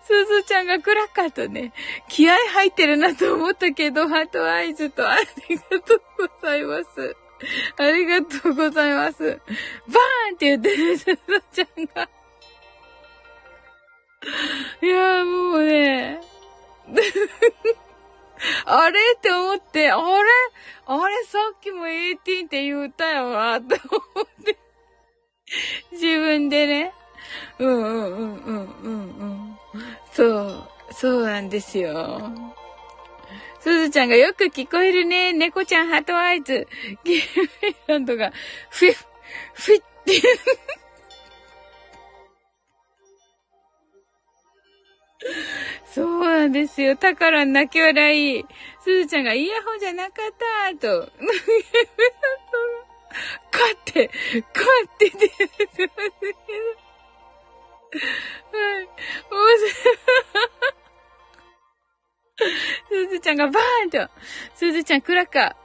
[0.03, 1.73] すずちゃんがクラッカーとね、
[2.09, 5.15] 気合入ってるなと思ったけど、ハートアイズとあ
[5.49, 7.15] りがとうございます。
[7.77, 9.23] ありがとうございます。
[9.23, 9.39] バーン
[10.35, 11.17] って言ってる、すず
[11.51, 12.09] ちゃんが。
[14.81, 16.19] いやもうね、
[18.65, 20.03] あれって思って、あれ？
[20.85, 24.57] あれさっきも18って言ったよな、って思って。
[25.91, 26.93] 自分でね。
[27.59, 27.89] うんうんう
[28.25, 29.57] んうんうんうん。
[30.11, 32.31] そう、そうなんですよ。
[33.59, 35.33] すずちゃんがよく聞こえるね。
[35.33, 36.67] 猫ちゃんハートアイズ。
[37.03, 37.49] ゲーム
[37.87, 38.31] ランドが、
[38.69, 38.93] フィッ、
[39.53, 40.21] フィッって
[45.93, 46.95] そうなんですよ。
[46.95, 48.45] 宝泣き笑い。
[48.81, 50.13] すずちゃんがイヤホンじゃなかっ
[50.71, 51.11] た、と。
[53.51, 55.93] かって、かって出てますけど。
[58.57, 58.89] はい。
[62.89, 64.09] すずちゃんがバーンと。
[64.55, 65.55] すずちゃんクラッカー。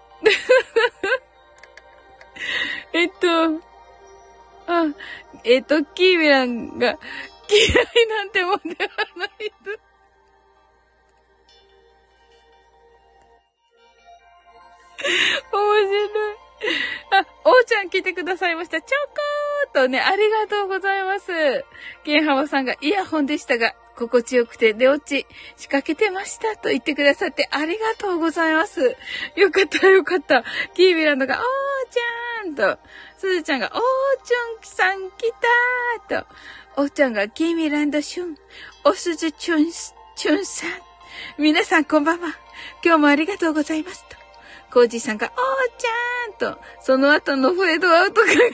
[2.95, 3.63] えっと、
[4.67, 4.87] あ、
[5.45, 6.99] えっと、キーミランが
[7.49, 9.81] 嫌いなんてもんではないです。
[15.53, 16.52] 面白い。
[17.11, 18.81] あ、おうちゃん来てくださいました。
[18.81, 21.65] ちょこーとね、ありがとうございます。
[22.05, 28.97] ケンハマさんがイヤホンでしたが、心地よくて出落ち仕掛けてましたと言ってくださってありがとうございます。
[29.37, 30.45] よかったよかった。
[30.75, 31.43] キービランドが、おー
[31.93, 32.79] ちゃんと、
[33.19, 33.73] すずちゃんが、おー
[34.25, 35.33] ちゃんさん来
[36.09, 36.27] たーと、
[36.77, 38.37] おーちゃんが、キーミランドシュン、
[38.85, 40.71] おすずちゅん、ちゅんさん。
[41.39, 42.29] 皆さんこんばんは。
[42.85, 44.22] 今日もありがとうございますと。
[44.73, 45.33] コージさんが、おー
[45.79, 48.51] ちゃんと、その後のフェードアウトが終わっ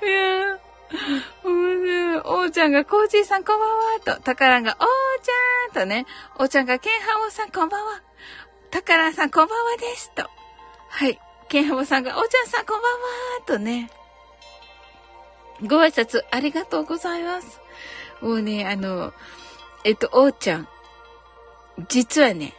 [0.00, 0.06] た。
[0.06, 4.86] いやー、おーちゃんが、コージーさんこんばんはと、タカランが、おー
[5.24, 6.06] ちゃんとね、
[6.38, 8.02] おーちゃんが、ケンハモさんこんばんは。
[8.70, 10.30] タカランさんこんばんはですと。
[10.88, 11.20] はい。
[11.48, 12.98] ケンハモさんが、おーちゃんさんこんばんは
[13.46, 13.90] とね。
[15.62, 17.59] ご挨拶ありがとうございます。
[18.20, 19.12] もうね、あの、
[19.84, 20.68] えっと、おーちゃん。
[21.88, 22.54] 実はね、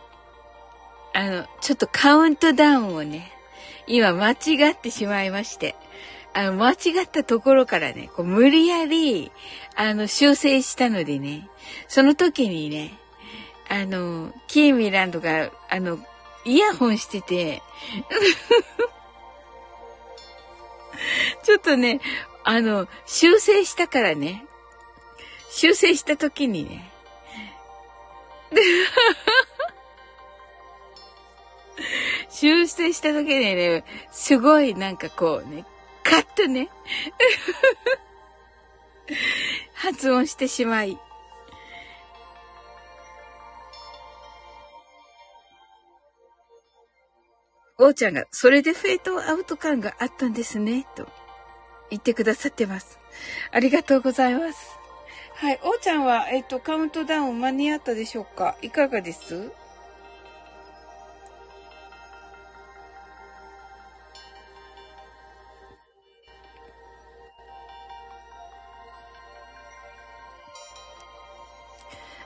[1.13, 3.31] あの、ちょっとカウントダウンをね、
[3.87, 5.75] 今間違ってしまいまして、
[6.33, 9.31] あの、間違ったところからね、こう無理やり、
[9.75, 11.49] あの、修正したのでね、
[11.87, 12.93] その時にね、
[13.67, 15.99] あの、キーミランドが、あの、
[16.45, 17.61] イヤホンしてて、
[21.43, 21.99] ちょっとね、
[22.43, 24.45] あの、修正したからね、
[25.51, 26.89] 修正した時にね。
[32.29, 35.65] 修正した時にね、すごいなんかこうね、
[36.03, 36.69] カッとね、
[39.75, 40.97] 発音してしまい。
[47.77, 51.09] おーちゃんが、それでフェードアウト感があったんですね、と
[51.89, 52.99] 言ってくださってます。
[53.51, 54.80] ありがとうございます。
[55.41, 55.59] はい。
[55.63, 58.55] おーちゃんは、えっ、と、カウントダウン間に合ったでしょうか？
[58.61, 59.51] いかがです？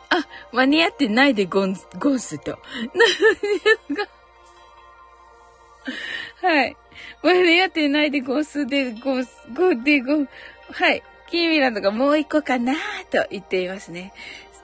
[0.10, 2.60] あ、間に合ってないでゴン、ゴンスと。
[6.42, 6.76] はい。
[7.24, 10.28] 間に合ってないでゴンスでゴンス、ゴンでゴン、
[10.74, 11.02] はい。
[11.36, 12.76] キーミランドがもう一個かな
[13.12, 14.14] と言っていますね。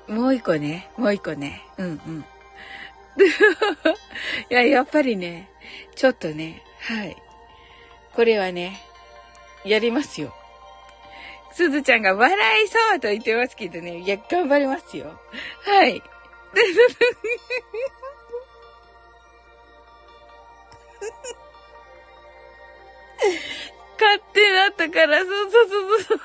[0.08, 0.90] もう一個ね。
[0.96, 1.64] もう一個ね。
[1.78, 2.26] うんうん。
[4.50, 5.50] いや、やっぱりね、
[5.96, 7.18] ちょっとね、はい。
[8.16, 8.82] これはね、
[9.66, 10.34] やりますよ。
[11.52, 15.20] すずちゃんが笑いそうと言ってますけどね、いや、頑張りますよ。
[15.66, 16.02] はい。
[24.00, 26.22] 勝手だったから、そうそうそうそう。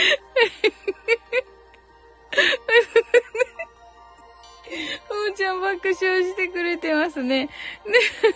[5.10, 7.46] おーちゃん爆笑してくれてますね。
[7.46, 7.50] ね、
[7.84, 8.28] ふ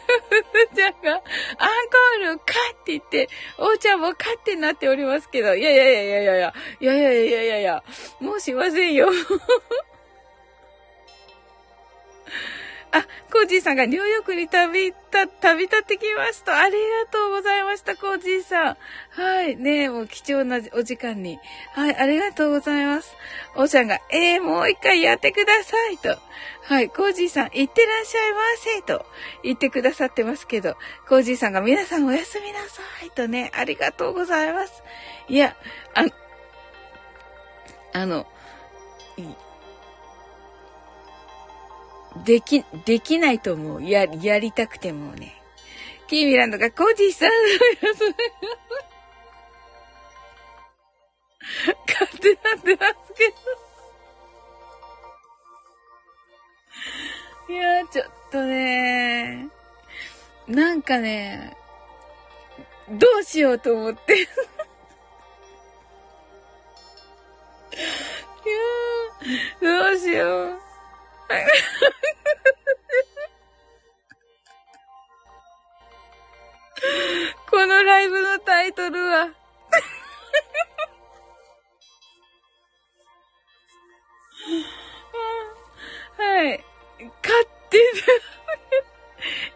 [0.72, 2.44] ーちゃんが、アンコール、カっ
[2.84, 7.84] て言って、おーちゃんもカってなっておりますけど、いやいやいやいやいやいや、いやいやいやいやいや、
[8.20, 9.08] もうしませんよ。
[12.94, 14.96] あ、コージーさんがニューヨークに旅立、
[15.40, 16.60] 旅立ってきました。
[16.60, 16.78] ありが
[17.10, 18.76] とうございました、コージーさん。
[19.10, 19.56] はい。
[19.56, 21.40] ねもう貴重なお時間に。
[21.72, 23.16] はい、ありがとうございます。
[23.56, 26.16] おーちゃんが、えー、もう一回やってください、と。
[26.62, 29.04] はい、コージーさん、いってらっしゃいませ、と
[29.42, 30.76] 言ってくださってますけど、
[31.08, 34.84] コージーさんが皆さんおやすみなさい、とね、ありがとうございます。
[35.28, 35.56] いや、
[35.94, 36.04] あ、
[37.92, 38.26] あの、
[42.24, 43.82] でき、できないと思う。
[43.82, 45.34] や、やりたくてもね。
[46.06, 47.30] キーミランドがコージーさん
[51.86, 53.28] 勝手なってますけ
[57.48, 57.54] ど。
[57.54, 59.48] いや、ちょっとね
[60.46, 61.56] なんかね、
[62.90, 64.14] どうしようと思って。
[64.14, 70.73] いやー、どうしよう。
[77.50, 79.28] このライブのタイトルは
[86.16, 86.64] はい。
[87.22, 87.78] 勝手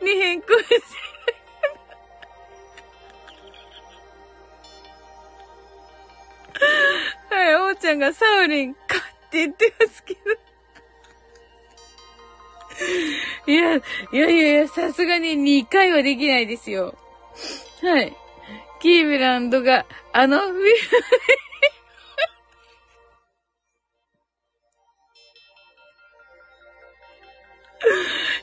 [0.04, 0.82] に変更して
[7.34, 10.47] はい、おーちゃんがサウリン、かって言ってますけど。
[13.46, 16.94] いや、いやいやいや、さすがに2回はできないですよ。
[17.82, 18.16] はい。
[18.80, 20.40] キーブランドが、あの、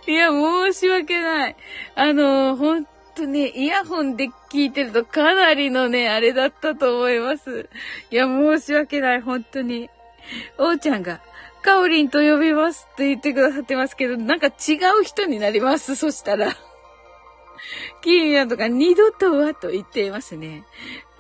[0.08, 1.56] いや、申し訳ない。
[1.96, 7.70] あの、ほんとね、イヤホンで聞いてるとかなりのね、あれだったと思います。
[8.12, 9.90] いや、申し訳ない、本当に。
[10.58, 11.22] おーちゃんが、
[11.66, 16.56] カオリンと呼びますって言ってくださってますけど、なんか違う人になります、 そしたら。
[18.02, 20.64] キーミアとか二度とはと言っていますね。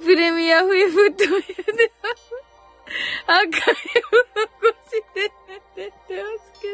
[0.03, 2.31] プレミアフ F と言ってます。
[3.25, 3.71] 赤い残
[4.87, 5.31] しで
[5.75, 6.73] 出てますけ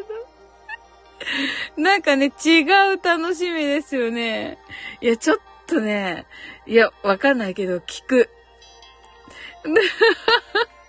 [1.77, 1.81] ど。
[1.81, 4.57] なんかね、違う楽しみですよね。
[4.99, 6.25] いや、ちょっとね、
[6.67, 8.29] いや、わかんないけど、聞く。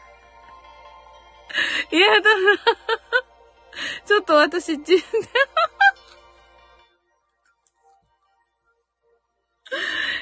[1.91, 2.57] いやだな。
[4.07, 5.29] ちょっと私、自分で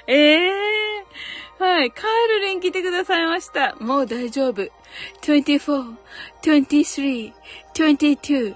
[0.07, 1.91] ええー、はい。
[1.91, 3.77] カールリン来てくださいました。
[3.77, 4.63] もう大丈夫。
[5.23, 5.97] 24、
[6.43, 7.33] 23、
[7.75, 8.49] 22。
[8.49, 8.53] え？
[8.53, 8.55] うわ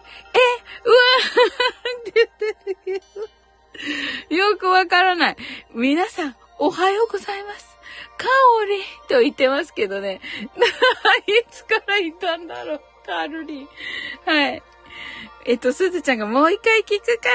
[2.00, 4.36] って言ってるけど。
[4.36, 5.36] よくわからない。
[5.72, 7.73] 皆さん、おはようございます。
[8.16, 8.26] カ
[8.62, 10.20] オリと言ってますけどね。
[11.26, 13.68] いつからいたんだろう、カルリン。
[14.24, 14.62] はい。
[15.46, 17.28] えっと、すずちゃんがもう一回聞くか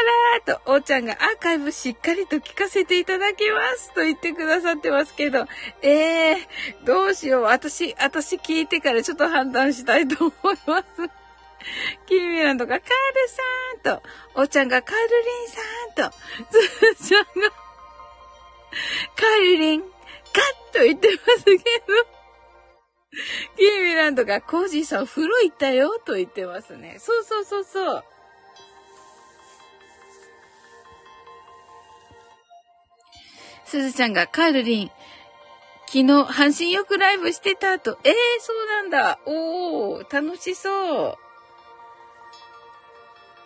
[0.48, 5.46] らと、おーちゃんがアーカイブしっかりと聞かせていただきますと言ってくださってますけど、
[5.84, 7.44] ええー、どうしよう。
[7.44, 10.86] 私、私聞いてからちょっと判断したいと思います。
[12.08, 12.94] キミランドがカール
[13.84, 14.04] さんと、
[14.36, 16.18] おーちゃんがカールリンさんと、
[16.98, 17.30] すずちゃんが、
[19.16, 19.84] カールリン、
[20.74, 21.60] と言ってますけど、
[23.58, 26.98] キーミランドがコージーさん風呂行ったよと言ってますね。
[27.00, 28.04] そうそうそうそう。
[33.66, 34.92] すずちゃんがカールリン、
[35.86, 38.00] 昨日阪神よくライブしてたと。
[38.04, 39.20] ええー、そうなんだ。
[39.26, 41.18] おー、楽しそう。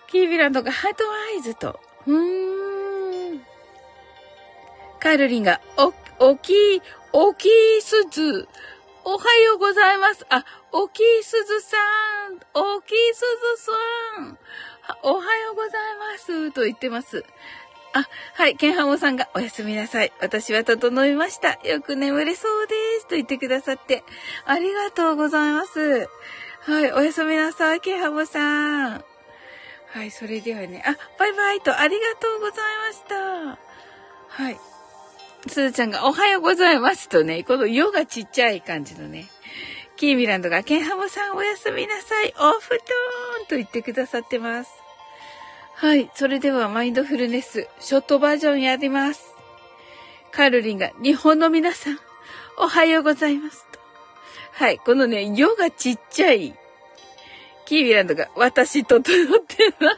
[0.07, 1.79] キービランドがハートアイズと。
[2.05, 3.41] うーん。
[4.99, 5.91] カールリンが、お、
[6.23, 8.47] 大きい、大きいすず。
[9.03, 10.25] おはようございます。
[10.29, 11.75] あ、おきすずさ
[12.29, 13.19] ん、おきす
[13.57, 14.37] ずさん、
[15.03, 15.71] おはようござい
[16.13, 16.51] ます。
[16.53, 17.25] と言ってます。
[17.91, 20.13] あ、はい、ケンハモさんがおやすみなさい。
[20.21, 21.59] 私は整いました。
[21.67, 23.07] よく眠れそうです。
[23.07, 24.05] と言ってくださって、
[24.45, 26.07] ありがとうございます。
[26.61, 29.03] はい、おやすみなさい、ケンハモさん。
[29.89, 33.59] はい、それではね、あ、バイバイとありがとうございました。
[34.41, 34.72] はい。
[35.47, 39.25] すずちゃんがおはようございますとね、この夜がちっちゃい感じのね、
[39.97, 42.79] キーミランドがケンハモさんおやすみなさい、お布団
[43.49, 44.71] と言ってくださってます。
[45.75, 46.09] はい。
[46.15, 49.35] それではマインドフルネス、ショートバージョンやります。
[50.31, 51.99] カルリンが日本の皆さん、
[52.57, 53.79] おはようございますと。
[54.53, 54.77] はい。
[54.79, 56.55] このね、夜がちっちゃい。
[57.65, 59.97] キーミランドが私整ってない。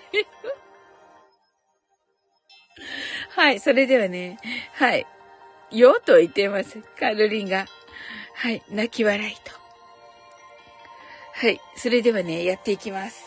[3.35, 3.59] はい。
[3.59, 4.39] それではね、
[4.73, 5.05] はい。
[5.71, 6.81] よと言っています。
[6.99, 7.65] カルリンが。
[8.35, 8.63] はい。
[8.69, 9.51] 泣き笑いと。
[11.33, 11.59] はい。
[11.75, 13.23] それではね、やっていきます。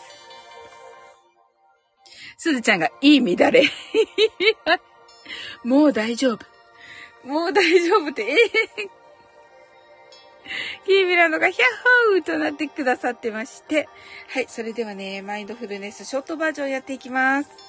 [2.37, 3.63] すずちゃんが、いい乱れ。
[5.63, 6.45] もう大丈夫。
[7.23, 8.89] もう大丈夫って、えー、
[10.85, 11.67] キーミラノがヒャッ
[12.11, 13.87] ホーとなってくださってまして。
[14.29, 14.47] はい。
[14.47, 17.68] それではね、マインドフルネスショートバージョンやっていきます。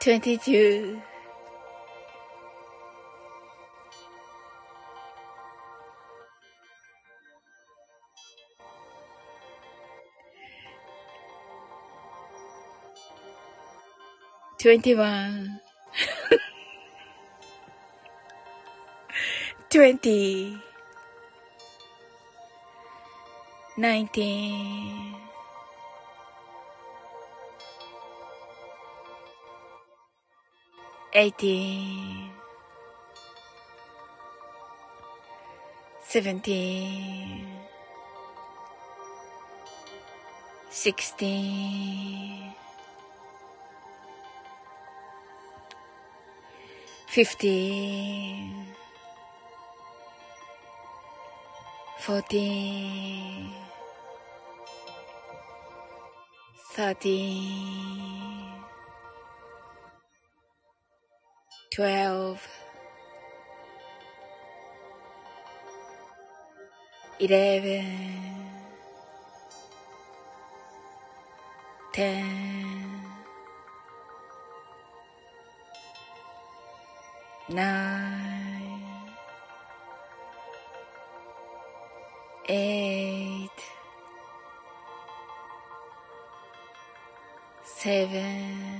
[0.00, 1.02] 22
[14.58, 15.60] 21
[19.68, 20.58] 20
[23.76, 25.29] 19
[31.12, 32.30] eighteen,
[36.06, 37.46] seventeen,
[40.70, 42.54] sixteen,
[47.08, 48.66] fifteen,
[51.98, 53.50] fourteen,
[56.72, 58.20] thirteen
[61.80, 62.46] twelve,
[67.18, 67.86] eleven,
[71.90, 73.00] ten,
[77.48, 78.82] nine,
[82.46, 83.48] eight,
[87.64, 88.79] seven.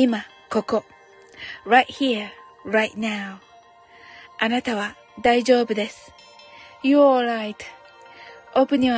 [0.00, 0.84] 今、ここ。
[1.66, 2.28] right here,
[2.64, 3.38] right now.
[4.38, 6.12] あなたは大丈夫です。
[6.84, 7.00] You're
[8.54, 8.94] alright.Open your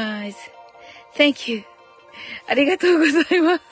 [1.16, 1.64] eyes.Thank you.
[2.46, 3.62] ありがとうございます。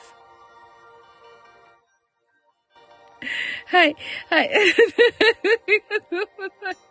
[3.67, 3.95] はい、
[4.31, 4.49] はい。
[4.49, 4.73] あり
[5.81, 6.88] がとうございます。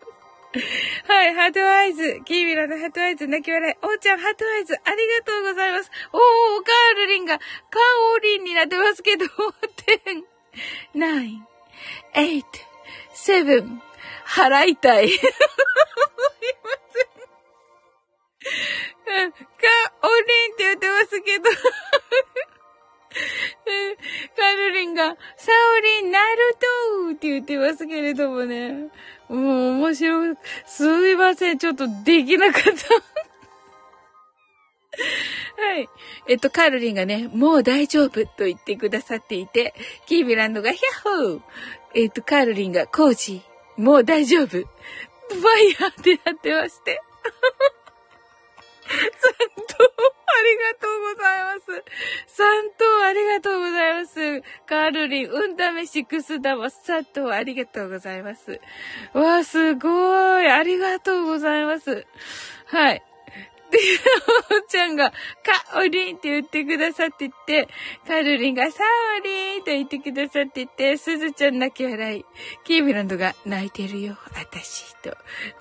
[1.06, 2.22] はい、 heart eyes。
[2.24, 3.74] キーミラの heart eyes、泣き笑い。
[3.82, 5.90] おーちゃん、 heart eyes、ありがとうございます。
[6.12, 6.20] おー、
[6.64, 7.44] カールリンが、カ
[8.14, 9.30] オリンになってますけど、10、
[10.94, 11.38] 9、
[12.14, 12.44] 8、
[13.14, 13.78] 7、
[14.26, 15.08] 払いたい。
[15.12, 15.30] すいま
[19.10, 19.32] せん。
[19.32, 19.38] カ
[20.02, 21.50] オリンって言ってますけど
[24.36, 26.56] カルリンが、サオリン、ナル
[27.08, 28.88] トって言ってますけれどもね。
[29.28, 29.38] もう
[29.78, 30.36] 面白い。
[30.66, 31.58] すいません。
[31.58, 32.70] ちょっとできなかった。
[35.62, 35.88] はい。
[36.28, 39.74] えっと、カールリンがね、もう大丈夫と言ってくださっていて、
[40.06, 41.40] キービランドがヒャッホー
[41.94, 43.42] えっと、カールリンがコージ
[43.76, 44.66] もう大丈夫ファイ
[45.80, 47.00] ヤーってなってまして。
[48.88, 51.84] さんと、ありがとうございます。
[52.26, 54.42] さんと、ありがとうございます。
[54.66, 58.60] カールリン、うんだめしくすだま、さんと、ありがとうございます。
[59.12, 60.50] わあ、すごい。
[60.50, 62.06] ありがとうございます。
[62.66, 63.02] はい。
[63.70, 63.78] で、
[64.64, 65.12] おちゃんが、
[65.72, 67.68] カオリンって言ってくださってて、
[68.06, 68.82] カルリンがサ
[69.18, 72.24] オリンと言ってくださってて、すずちゃん泣き笑い。
[72.64, 75.10] キーミランドが泣いてるよ、あたし、と。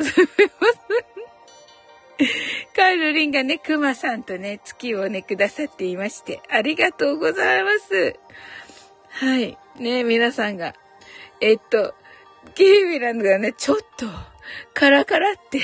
[0.03, 1.16] すみません。
[2.75, 8.15] カールリンがね、クマさんとね、月をね、くださっていまして、ありがとうございます。
[9.09, 9.57] はい。
[9.77, 10.73] ね、皆さんが、
[11.41, 11.93] えっと、
[12.55, 14.07] ケイミランドがね、ちょっと、
[14.73, 15.59] カラカラって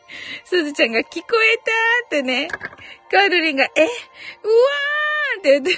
[0.44, 2.48] すずちゃんが聞こえたーってね、
[3.10, 3.82] カールリンが、え？
[3.82, 5.72] うわーって言って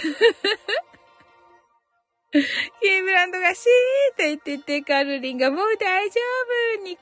[2.33, 6.21] キーブランドがシーと言ってて、カルリンがもう大丈
[6.79, 7.01] 夫ニッコ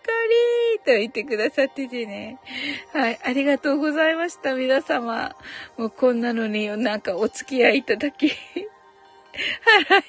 [0.86, 2.38] リーと言ってくださっててね。
[2.94, 3.20] はい。
[3.22, 5.36] ありがとうございました、皆様。
[5.76, 8.28] もうこんなのになんかお付き合いいただき。
[8.32, 10.02] はいだい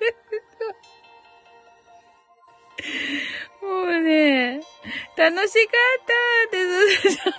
[0.00, 0.51] ぶ。
[3.62, 4.60] もうね、
[5.16, 7.38] 楽しかったって、すずちゃんが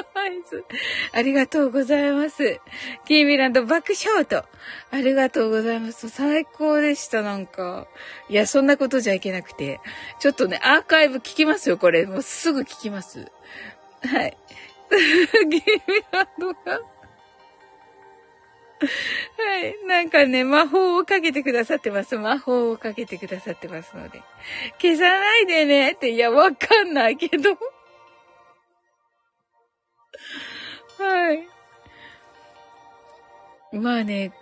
[0.00, 0.64] アドバイス。
[1.12, 2.60] ありがとうございます。
[3.06, 4.44] キーミランド爆笑と。
[4.90, 6.08] ありがとうございます。
[6.08, 7.86] 最高でした、なんか。
[8.28, 9.80] いや、そんなことじゃいけなくて。
[10.18, 12.06] ちょっとね、アーカイブ聞きますよ、これ。
[12.06, 13.30] もうすぐ聞きます。
[14.02, 14.36] はい。
[14.90, 15.62] キーミ
[16.10, 16.95] ランドが。
[19.38, 19.78] はい。
[19.86, 22.16] なんかね、魔法をかけてくださってます。
[22.16, 24.22] 魔法をかけてくださってますので。
[24.80, 27.56] 消さないでねって、いや、わかんないけど。
[30.98, 31.48] はい。
[33.72, 34.32] まあね、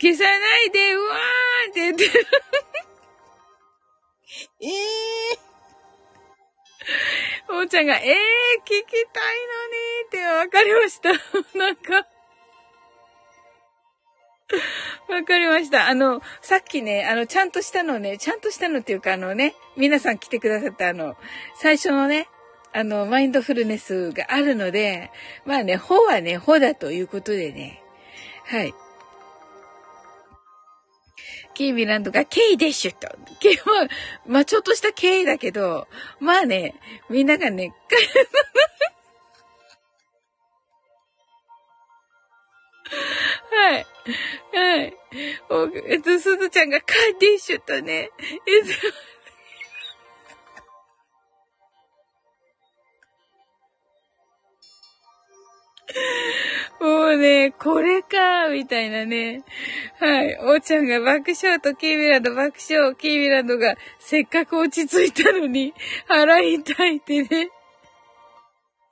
[0.00, 2.26] 消さないで、うわーって言ってる。
[4.60, 7.52] え えー。
[7.52, 8.16] おーちゃんが、ええー、
[8.64, 11.10] 聞きたいのにってわかりました。
[11.58, 12.19] なんか。
[15.08, 15.88] わかりました。
[15.88, 21.16] あの、さっきね、あの、ちゃんとしたのね、ちゃんとしたのっていうか、あのね、皆さん来てくださったあの、
[21.56, 22.28] 最初のね、
[22.72, 25.10] あの、マインドフルネスがあるので、
[25.44, 27.82] まあね、ほはね、ほだということでね、
[28.44, 28.74] はい。
[31.54, 33.08] キーミランドが K でしゅと。
[33.40, 33.88] K は、
[34.26, 35.88] まあちょっとした K だけど、
[36.20, 36.74] まあね、
[37.08, 37.74] みんながね、
[43.50, 43.86] はい。
[44.54, 44.96] はい。
[45.88, 48.10] えっと、すずちゃんがカーディッシュとね、
[48.46, 48.64] えっ
[56.78, 59.42] と、もうね、これか、みたいなね。
[59.98, 60.38] はい。
[60.38, 65.74] おーちゃんが爆笑とキーミランド爆笑、キーミランドがせっかく落ち着いたのに
[66.06, 67.50] 腹痛いってね。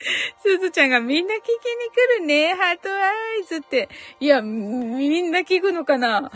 [0.42, 1.51] すずちゃんがみんな聞きに
[1.90, 2.55] 来るね。
[2.55, 3.88] ハートアイズって。
[4.20, 6.30] いや、みんな聞くのかな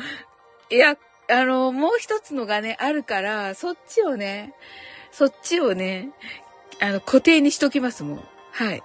[0.70, 0.96] いや、
[1.28, 4.54] あの、もう一つのがね、あるから、そっちをね、
[5.12, 6.10] そっちをね、
[6.80, 8.28] あの、固定にしときますもん。
[8.50, 8.82] はい。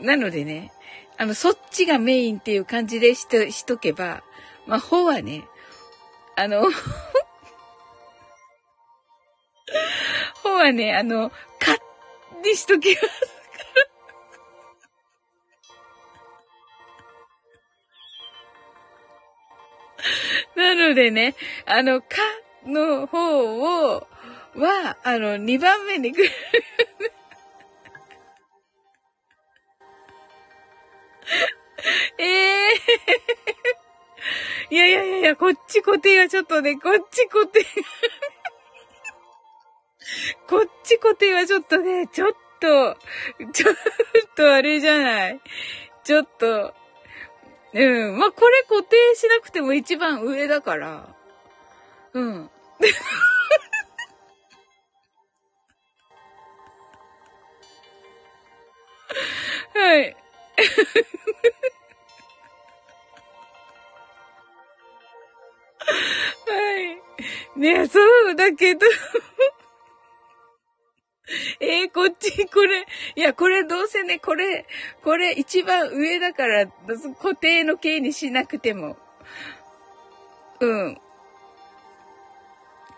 [0.00, 0.72] なのでね、
[1.16, 4.24] あの、そっちがメインっていう感じでしと、しとけば、
[4.66, 5.44] まあ、ほはね、
[6.36, 6.68] あの
[10.42, 11.30] ほはね、あの、
[11.60, 11.78] カッ
[12.42, 13.33] にしときます。
[20.56, 21.34] なのでね、
[21.66, 22.06] あの、か
[22.66, 24.06] の方を、
[24.56, 26.30] は、あの、2番目に来る。
[32.18, 37.64] ええー、いやいやいやいや、こっち固定はちょっとね、こっち固定
[40.48, 42.96] こっち固定はちょっとね、ちょっと、
[43.52, 43.74] ちょっ
[44.36, 45.40] とあれじゃない。
[46.04, 46.74] ちょっと、
[47.74, 48.18] うん。
[48.18, 51.08] まあ、これ固定しなくても一番上だから。
[52.12, 52.48] うん。
[59.74, 60.14] はい。
[66.46, 67.02] はい。
[67.58, 67.98] ねそ
[68.30, 68.86] うだけど
[71.60, 74.66] えー、こっち、これ、いや、これどうせね、これ、
[75.02, 76.66] これ一番上だから、
[77.20, 78.96] 固定の形にしなくても。
[80.60, 81.00] うん。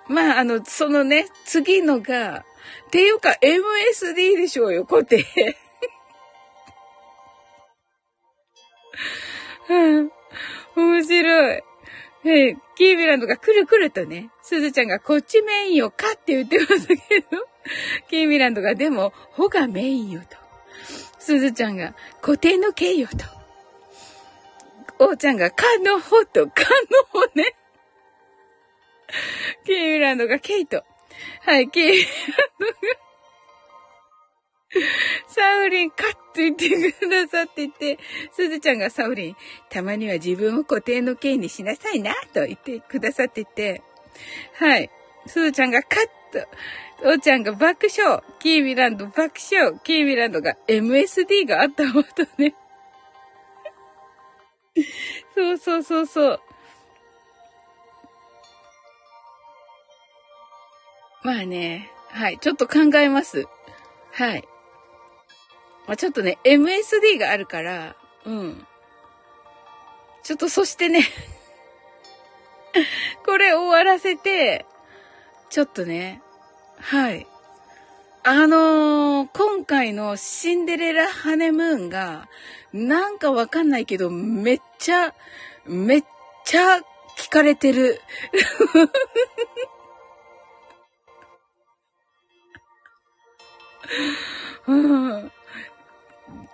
[0.09, 2.45] まあ、あの、そのね、次のが、
[2.89, 5.24] っていうか MSD でしょうよ、固定。
[9.68, 10.11] うん。
[10.77, 11.62] 面白い。
[12.24, 17.47] えキービランドがくるくるとね、すずちゃんがこっちメインよかって言ってますけど、
[18.09, 20.37] キーミランドがでも、ほがメインよと。
[21.19, 23.25] すずちゃんが固定の形よと。
[24.99, 27.55] おーちゃんがかのほと、かのほね。
[29.64, 30.85] キーミランドがケイト。
[31.43, 32.07] はい、キーミラン
[32.61, 33.07] ドが
[35.29, 37.99] サウリン、カッと言ってくださっていて、
[38.33, 39.37] すずちゃんがサウリン、
[39.71, 43.83] たまには自分を固定の形にしなさいな、と言ってくださっていて、
[44.55, 44.91] はい。
[45.27, 46.49] すずちゃんがカッと、
[47.03, 48.22] おーちゃんが爆笑。
[48.38, 49.78] キーミランド爆笑。
[49.84, 52.55] キーミランドが MSD があったもとね。
[55.34, 56.40] そうそうそうそう。
[61.22, 61.90] まあね。
[62.09, 62.38] はい。
[62.38, 63.47] ちょっと考えます。
[64.12, 64.49] はい。
[65.86, 68.66] まあ、ちょっとね、MSD があるから、うん。
[70.22, 71.05] ちょっとそしてね
[73.24, 74.66] これ終わらせて、
[75.51, 76.20] ちょっとね、
[76.79, 77.27] はい。
[78.22, 82.29] あのー、今回のシンデレラハネムーンが、
[82.72, 85.14] なんかわかんないけど、めっちゃ、
[85.64, 86.05] めっ
[86.45, 86.79] ちゃ
[87.16, 88.01] 聞かれてる。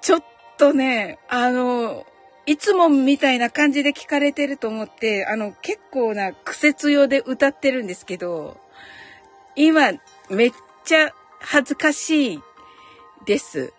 [0.03, 0.25] ちょっ
[0.59, 2.07] とね、あの、
[2.45, 8.61] いつもみたいな感じで聞かれてると思って、あの、結構な癖強で歌ってるんですけど、
[9.55, 9.93] 今、
[10.33, 10.53] めっ
[10.85, 12.43] ちゃ恥ずかしい
[13.27, 13.73] です。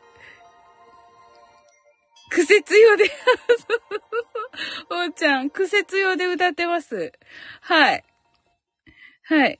[2.30, 3.06] 癖強で
[4.90, 7.12] おーちゃん、癖強で歌ってます。
[7.62, 8.04] はい。
[9.24, 9.60] はい。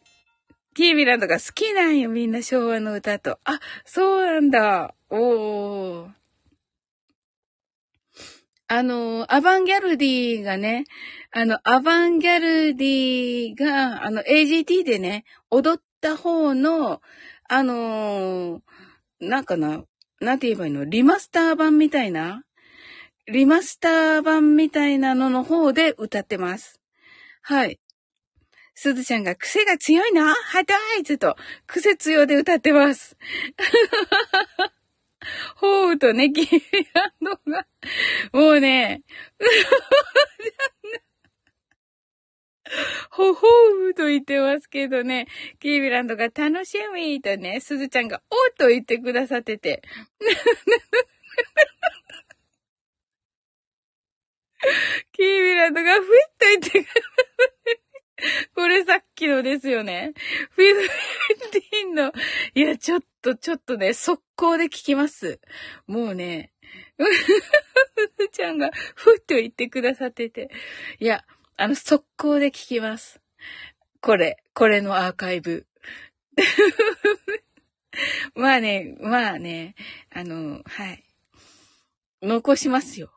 [0.76, 3.40] キービランドが好きなんよ、みんな昭和の歌と。
[3.44, 4.94] あ、そうなんだ。
[5.10, 6.12] おー。
[8.68, 10.86] あの、アバンギャルディがね、
[11.32, 17.02] あの、アバンギャルディが、あの、AGT でね、踊っった方の、
[17.48, 18.62] あのー、
[19.22, 19.86] なんかな、
[20.20, 20.84] なんて言えばいいの？
[20.84, 22.44] リマスター版みたいな？
[23.28, 26.82] リマスター版みたいなのの方で歌ってます。
[27.42, 27.80] はい。
[28.76, 31.38] すずちゃんが癖が強いなハトアイズと
[31.68, 33.16] 癖強で歌ってます。
[35.56, 36.60] ほうとね、キー
[36.94, 37.66] ランドが、
[38.34, 39.04] もうね、
[43.12, 43.48] ほほ
[43.90, 45.28] うと言ってますけどね、
[45.60, 49.82] キービランドが楽しみとね、すずちゃんがおーと言ってくださってて。
[55.12, 56.06] キービランドがふいっ
[56.38, 56.90] と言ってくださ
[57.50, 57.82] って
[58.56, 60.14] これさっきのですよね。
[60.52, 60.82] フィフ
[61.52, 62.14] ティンの、
[62.56, 65.42] いや、ちょっと、ちょっとね、速攻で聞きます。
[65.88, 66.54] もうね、
[66.98, 67.04] ふ
[68.18, 70.50] ふちゃんが、ふっと言ってくださってて。
[71.00, 73.22] いや、あの、速攻で聞きます。
[74.02, 75.68] これ、これのアーカイブ。
[78.36, 79.76] まあね、まあね、
[80.10, 81.04] あの、はい。
[82.22, 83.12] 残しますよ。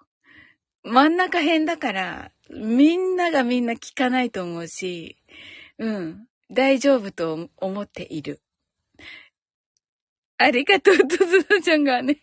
[0.82, 5.16] 真ん中辺だから、みんながみんな聞かないと思うし、
[5.78, 8.42] うん、大丈夫と思っている。
[10.38, 12.22] ありがとう、とずなちゃんがね。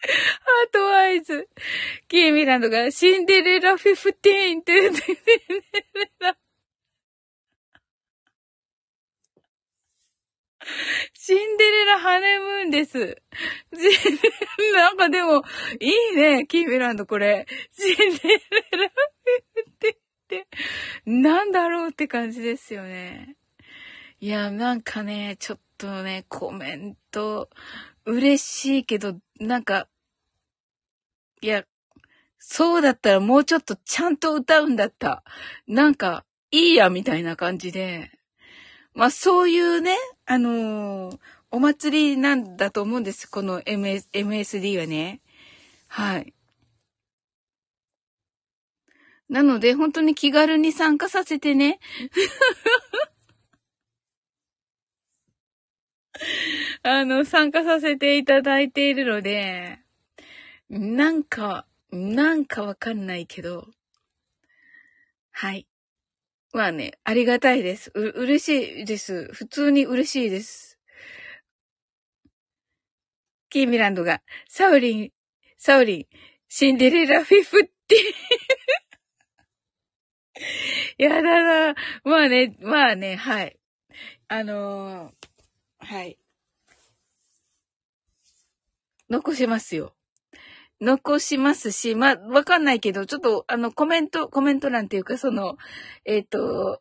[0.00, 1.48] heart eyes。
[2.08, 5.02] キーミランドがシンデレラ fifteen って言って、
[11.14, 13.22] シンデレラハネムーンです。
[14.74, 15.42] なんかでも、
[15.80, 17.46] いいね、キーミランドこれ。
[17.72, 20.46] シンデレラフィフティーンって、
[21.04, 23.36] なんだろうって感じですよね。
[24.20, 27.48] いや、なんかね、ちょっとね、コメント、
[28.04, 29.88] 嬉しいけど、なんか、
[31.40, 31.64] いや、
[32.38, 35.24] そうだったらもうちょっとちゃんと歌うんだった。
[35.66, 38.10] なんか、いいや、みたいな感じで。
[38.94, 41.18] まあ、そういうね、あのー、
[41.50, 43.30] お祭りなんだと思うんです。
[43.30, 45.20] この MS、MSD はね。
[45.88, 46.34] はい。
[49.30, 51.80] なので、本当に気軽に参加させてね。
[56.82, 59.78] あの、参加させていただいているので、
[60.68, 63.68] なんか、なんかわかんないけど、
[65.32, 65.66] はい。
[66.52, 67.92] まあね、ありがたいです。
[67.94, 69.32] う、嬉しいです。
[69.32, 70.78] 普通に嬉しいです。
[73.48, 75.12] キーミランドが、サウリン、
[75.56, 76.06] サウリン、
[76.48, 77.96] シンデレラフィフって。
[80.98, 81.74] やだな。
[82.04, 83.58] まあね、まあね、はい。
[84.28, 85.29] あのー、
[85.80, 86.18] はい。
[89.08, 89.94] 残しますよ。
[90.80, 95.58] 残しますし、まあ、わかんないけど、ちょっと、あの、コメント、コメント欄っていうか、その、
[96.06, 96.80] えっ、ー、と、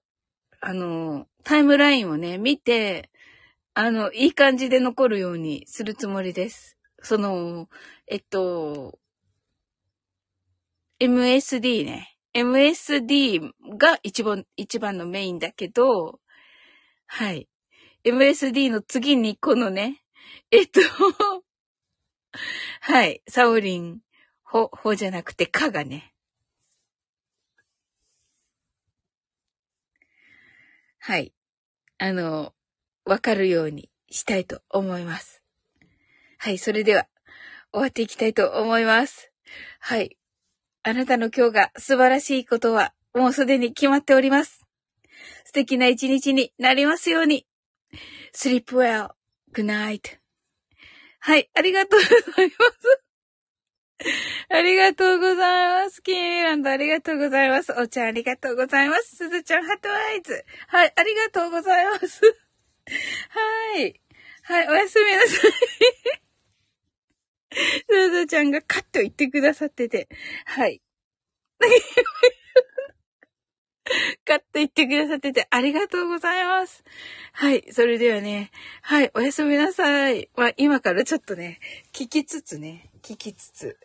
[0.62, 3.10] あの、タイムラインをね、見て、
[3.74, 6.78] あの、いい感じで残るようにするつもりです。
[7.02, 7.68] その、
[8.08, 9.00] えっと、
[11.00, 12.16] MSD ね。
[12.34, 16.20] MSD が一番、一番のメインだけど、
[17.08, 17.49] はい。
[18.06, 20.02] MSD の次にこのね、
[20.52, 20.80] えっと
[22.82, 23.22] はい。
[23.28, 24.00] サウリン、
[24.44, 26.14] ほ、ほじゃなくて、かがね。
[31.00, 31.34] はい。
[31.98, 32.54] あの、
[33.06, 35.44] わかるようにしたいと思います。
[36.38, 36.58] はい。
[36.58, 37.08] それでは、
[37.72, 39.32] 終わっていきたいと思います。
[39.80, 40.18] はい。
[40.84, 44.66] あなたの今日が素晴らしいことは、もうすでに決まっております。
[45.46, 47.49] 素敵な一日になりますように。
[48.34, 49.12] Sleep well.
[49.54, 50.20] good night.
[51.20, 53.10] はい、ありがとうございます。
[54.50, 56.02] ありがとうございます。
[56.02, 57.74] キーランドありがとうございます。
[57.74, 59.18] お茶ありがとうございます。
[59.18, 60.46] すずちゃんハートアイズ。
[60.68, 62.22] はい、ありがとうございます。
[62.24, 64.00] はい。
[64.44, 65.52] はい、おやすみなさい。
[67.90, 70.08] すずちゃんがカッと言ってくださってて。
[70.46, 70.82] はい。
[74.26, 76.84] カッと言ってくださっててありがとうございます。
[77.34, 77.66] はい。
[77.72, 78.52] それではね。
[78.82, 79.12] はい。
[79.14, 80.30] おやすみなさい。
[80.36, 81.60] まあ、今からちょっとね、
[81.94, 83.78] 聞きつつね、聞きつつ。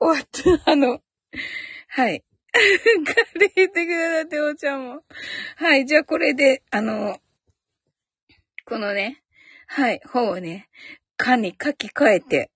[0.00, 1.00] 終わった、あの、
[1.88, 2.24] はい。
[2.52, 5.02] カレー言ってくださって、お茶も。
[5.56, 5.86] はい。
[5.86, 7.20] じゃあこれで、あの、
[8.64, 9.22] このね、
[9.66, 10.68] はい、本をね、
[11.16, 12.50] かに書き換えて、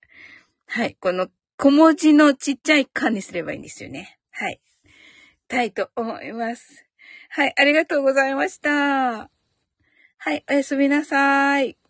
[0.66, 4.18] はい、この小文字のちっちゃいかにすればいいんですよね。
[4.30, 4.60] はい。
[5.52, 6.86] たいと思います。
[7.28, 8.70] はい、ありがとうございました。
[8.70, 9.28] は
[10.34, 11.81] い、おやすみなさい。